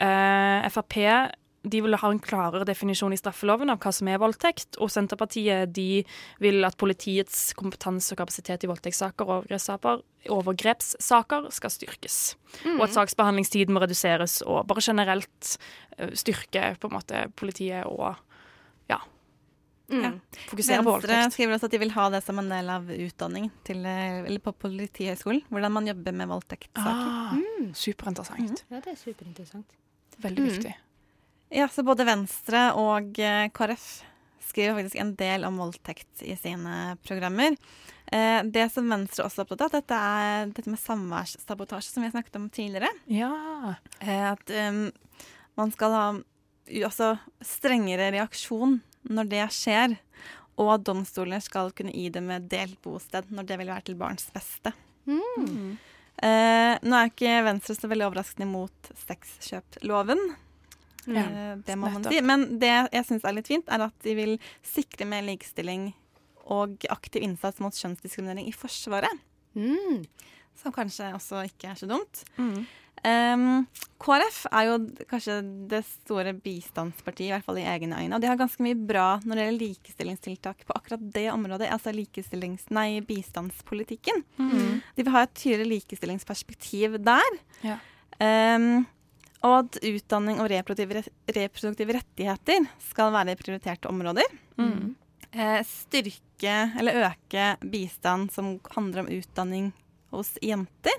[0.00, 1.32] Uh, Frp
[1.64, 4.78] de vil ha en klarere definisjon i straffeloven av hva som er voldtekt.
[4.82, 6.04] Og Senterpartiet de
[6.42, 12.18] vil at politiets kompetanse og kapasitet i voldtektssaker og overgrepssaker, overgrepssaker skal styrkes.
[12.64, 12.76] Mm.
[12.80, 15.54] Og at saksbehandlingstiden må reduseres, og bare generelt
[15.98, 18.14] eh, styrke på en måte politiet og
[18.90, 19.00] ja,
[19.92, 20.20] Mm.
[20.48, 21.10] fokusere på voldtekt.
[21.10, 24.22] Venstre skriver også at de vil ha det som en del av utdanning til, eh,
[24.24, 25.42] eller på Politihøgskolen.
[25.50, 27.10] Hvordan man jobber med voldtektssaker.
[27.10, 27.34] Ah,
[27.76, 28.62] Superinteressant.
[28.70, 29.66] Ja, det er superinteressant.
[30.22, 30.48] Veldig Mm.
[30.48, 30.74] viktig.
[31.52, 33.84] Ja, så både Venstre og eh, KrF
[34.52, 37.54] skriver faktisk en del om voldtekt i sine programmer.
[38.12, 42.08] Eh, det som Venstre også er opptatt av, dette er dette med samværssabotasje, som vi
[42.10, 42.90] har snakket om tidligere.
[43.12, 43.32] Ja.
[44.00, 44.86] Eh, at um,
[45.60, 48.78] man skal ha u- altså, strengere reaksjon
[49.12, 49.96] når det skjer,
[50.60, 54.72] og at domstolene skal kunne idømme delt bosted når det vil være til barns beste.
[55.08, 55.76] Mm.
[56.22, 60.20] Eh, nå er ikke Venstre så veldig overraskende imot sexkjøploven.
[61.06, 62.20] Ja, Eh, det må man si.
[62.24, 64.36] Men det jeg syns er litt fint, er at de vil
[64.66, 65.90] sikre mer likestilling
[66.52, 69.22] og aktiv innsats mot kjønnsdiskriminering i Forsvaret.
[69.54, 70.04] Mm.
[70.58, 72.24] Som kanskje også ikke er så dumt.
[72.36, 72.64] Mm.
[73.02, 73.64] Um,
[74.02, 74.74] KrF er jo
[75.10, 75.40] kanskje
[75.70, 78.14] det store bistandspartiet, i hvert fall i egne øyne.
[78.14, 81.94] Og de har ganske mye bra når det gjelder likestillingstiltak på akkurat det området, altså
[81.94, 82.68] likestillings...
[82.74, 84.22] Nei, bistandspolitikken.
[84.38, 84.82] Mm.
[84.94, 87.38] De vil ha et tydeligere likestillingsperspektiv der.
[87.66, 87.78] Ja.
[88.22, 88.84] Um,
[89.42, 94.28] og at utdanning og reproduktive, rettigheter skal være prioriterte områder.
[94.60, 94.94] Mm.
[95.32, 99.72] Eh, styrke eller øke bistand som handler om utdanning
[100.12, 100.94] hos jenter.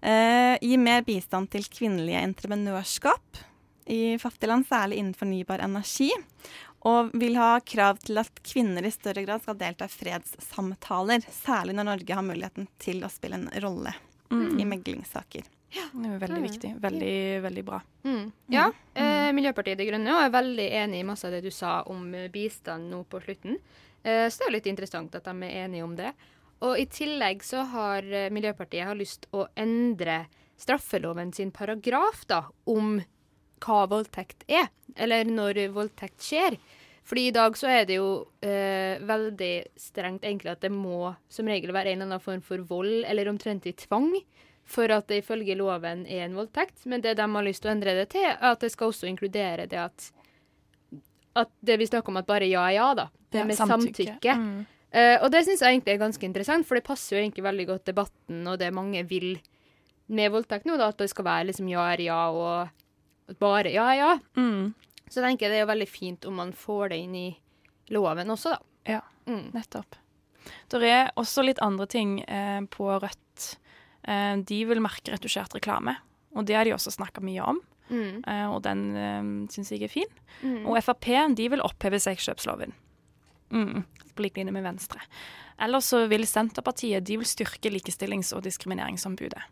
[0.00, 3.42] Eh, gi mer bistand til kvinnelige entreprenørskap
[3.90, 6.10] i fattige land, særlig innen fornybar energi.
[6.88, 11.26] Og vil ha krav til at kvinner i større grad skal delta i fredssamtaler.
[11.28, 13.92] Særlig når Norge har muligheten til å spille en rolle
[14.30, 14.60] Mm.
[14.60, 15.42] i meglingssaker.
[15.70, 16.72] Det er veldig viktig.
[16.82, 17.78] Veldig, veldig bra.
[18.02, 18.24] Mm.
[18.50, 22.08] Ja, eh, Miljøpartiet De Grønne er veldig enig i masse av det du sa om
[22.14, 23.58] eh, bistand nå på slutten.
[24.02, 26.10] Eh, så det er litt interessant at de er enige om det.
[26.66, 30.24] Og i tillegg så har eh, Miljøpartiet har lyst å endre
[30.60, 32.98] straffeloven sin paragraf da, om
[33.60, 36.58] hva voldtekt er, eller når voldtekt skjer.
[37.06, 38.10] Fordi i dag så er det jo
[38.44, 42.62] eh, veldig strengt egentlig at det må som regel være en eller annen form for
[42.68, 44.12] vold eller omtrent i tvang
[44.70, 46.84] for at det ifølge loven er en voldtekt.
[46.90, 49.08] Men det de har lyst til å endre det til, er at det skal også
[49.10, 50.10] inkludere det at
[51.38, 53.06] at det vi snakker om at bare ja er ja, da.
[53.30, 54.04] Det med samtykke.
[54.04, 54.34] samtykke.
[54.34, 54.66] Mm.
[54.90, 57.66] Uh, og det syns jeg egentlig er ganske interessant, for det passer jo egentlig veldig
[57.68, 59.36] godt debatten og det mange vil
[60.10, 63.86] med voldtekt nå, da, at det skal være liksom ja er ja og bare ja
[63.92, 64.10] er ja.
[64.34, 64.72] Mm.
[65.06, 67.28] Så jeg tenker det er jo veldig fint om man får det inn i
[67.94, 68.60] loven også, da.
[68.96, 69.00] Ja.
[69.30, 69.52] Mm.
[69.54, 69.98] Nettopp.
[70.70, 73.46] Det er også litt andre ting eh, på Rødt.
[74.08, 75.96] Eh, de vil merke retusjert reklame,
[76.36, 77.60] og det har de også snakka mye om.
[77.90, 78.22] Mm.
[78.22, 80.10] Eh, og den uh, syns jeg er fin.
[80.44, 80.62] Mm.
[80.70, 82.72] Og Frp de vil oppheve sexkjøpsloven.
[83.50, 83.82] Mm.
[84.14, 85.02] På lik linje med Venstre.
[85.60, 89.42] Eller så vil Senterpartiet de vil styrke likestillings- og diskrimineringsombudet.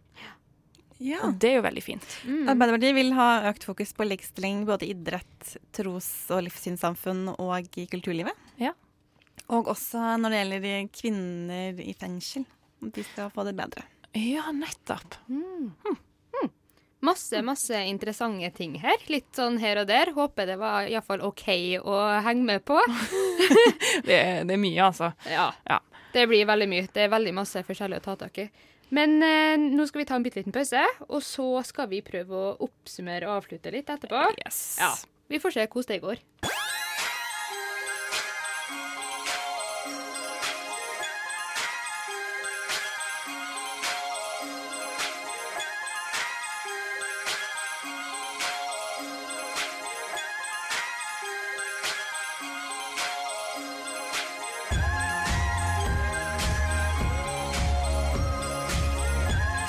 [0.98, 2.06] Og det er jo veldig fint.
[2.26, 2.48] Mm.
[2.50, 7.86] Arbeiderpartiet vil ha økt fokus på likestilling både i idrett, tros- og livssynssamfunn og i
[7.90, 8.34] kulturlivet.
[8.58, 8.72] Ja.
[9.54, 12.48] Og også når det gjelder kvinner i fengsel.
[12.82, 13.84] At de skal få det bedre.
[14.16, 15.18] Ja, nettopp.
[15.28, 15.72] Mm.
[15.84, 15.98] Mm.
[17.00, 18.96] Masse, masse interessante ting her.
[19.06, 20.10] Litt sånn her og der.
[20.16, 21.44] Håper det var iallfall OK
[21.78, 22.80] å henge med på.
[24.08, 25.12] Det er, det er mye, altså.
[25.28, 25.50] Ja.
[25.68, 25.78] Ja.
[26.12, 26.88] Det blir veldig mye.
[26.92, 28.46] Det er veldig masse forskjellig å ta tak i.
[28.94, 32.34] Men eh, nå skal vi ta en bitte liten pause, og så skal vi prøve
[32.34, 34.22] å oppsummere og avslutte litt etterpå.
[34.40, 34.78] Yes.
[34.80, 34.94] Ja.
[35.28, 36.24] Vi får se hvordan det går.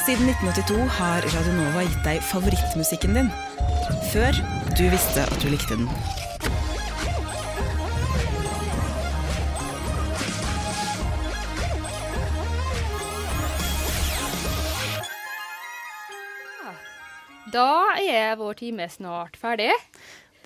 [0.09, 3.27] Siden 1982 har Radio Nova gitt deg favorittmusikken din.
[4.09, 4.39] Før
[4.79, 5.85] du visste at du likte den.
[17.53, 19.71] Da er vår time snart ferdig.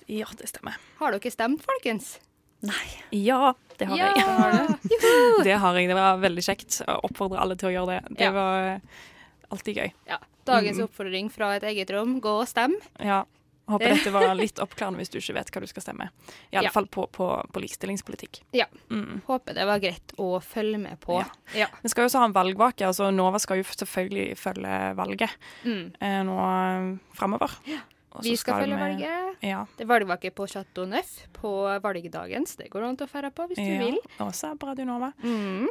[0.08, 0.76] Ja, det stemmer.
[1.00, 2.14] Har dere stemt, folkens?
[2.64, 2.86] Nei.
[3.12, 4.12] Ja, det har Ja!
[4.16, 4.76] jeg.
[4.92, 5.42] Juhu!
[5.44, 5.88] Det har jeg.
[5.90, 6.78] Det var veldig kjekt.
[6.80, 8.16] Jeg oppfordrer alle til å gjøre det.
[8.20, 8.32] Det Ja.
[8.32, 8.80] var
[9.50, 9.92] alltid gøy.
[10.08, 10.18] Ja.
[10.44, 10.84] Dagens Mm.
[10.88, 12.74] oppfordring fra et eget rom, gå og stem.
[13.00, 13.24] Ja.
[13.66, 16.10] Håper dette var litt oppklarende hvis du ikke vet hva du skal stemme.
[16.52, 16.70] I alle Ja.
[16.70, 18.42] fall på, på, på likestillingspolitikk.
[18.52, 18.66] Ja.
[18.90, 19.22] Mm.
[19.26, 21.16] Håper det var greit å følge med på.
[21.22, 21.64] Ja.
[21.64, 21.66] Ja.
[21.82, 22.84] Vi skal jo også ha en valgvake.
[22.84, 25.30] altså Nova skal jo selvfølgelig følge valget
[25.64, 25.94] Mm.
[26.00, 27.50] eh, nå eh, framover.
[28.22, 29.00] Vi skal følge med...
[29.00, 29.36] valget.
[29.42, 29.64] Ja.
[29.76, 31.50] Det er valgvake på Chateau Neuf på
[31.82, 33.96] valgdagen, så det går an å dra på hvis du vil.
[34.20, 35.12] Også på Radio Nova.
[35.24, 35.66] Mm.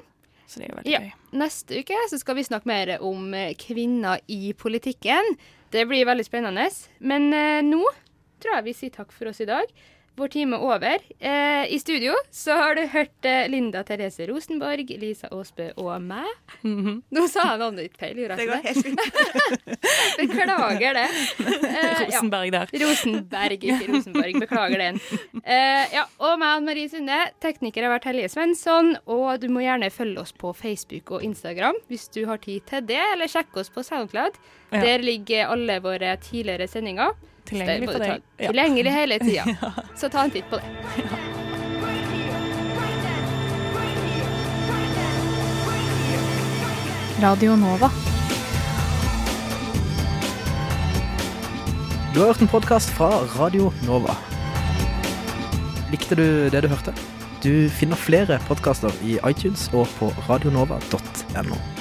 [0.48, 1.00] Så det er jo veldig Ja.
[1.00, 1.12] gøy.
[1.40, 5.38] Neste uke så skal vi snakke mer om eh, kvinner i politikken.
[5.72, 6.68] Det blir veldig spennende.
[7.00, 7.82] Men eh, nå
[8.44, 9.66] tror jeg vi sier takk for oss i dag.
[10.16, 11.02] Vår time er over.
[11.20, 16.28] Eh, I studio så har du hørt eh, Linda Therese Rosenborg, Lisa Aasbø og meg.
[16.62, 19.74] Nå sa jeg navnet ditt feil, gjorde jeg ikke Det går helt fint.
[20.22, 21.08] Beklager det.
[21.72, 22.04] Eh.
[22.04, 22.76] Rosenberg der.
[22.84, 24.40] Rosenberg, ikke Rosenborg.
[24.46, 25.02] Beklager den.
[25.42, 27.20] Eh, ja, og meg, Anne Marie Sunde.
[27.42, 28.94] Tekniker har vært Helje Svensson.
[29.10, 32.86] Og du må gjerne følge oss på Facebook og Instagram hvis du har tid til
[32.94, 34.38] det, eller sjekke oss på SoundCloud.
[34.74, 34.86] Ja.
[34.86, 37.18] Der ligger alle våre tidligere sendinger.
[37.46, 38.20] Tilgjengelig på det.
[38.38, 38.52] Ja.
[38.52, 39.72] Tilgjengelig hele tida.
[40.00, 40.64] Så ta en titt på det.
[47.24, 47.90] Radio Nova.
[52.14, 54.18] Du har hørt en podkast fra Radio Nova.
[55.92, 56.94] Likte du det du hørte?
[57.44, 61.73] Du finner flere podkaster i iTunes og på radionova.no.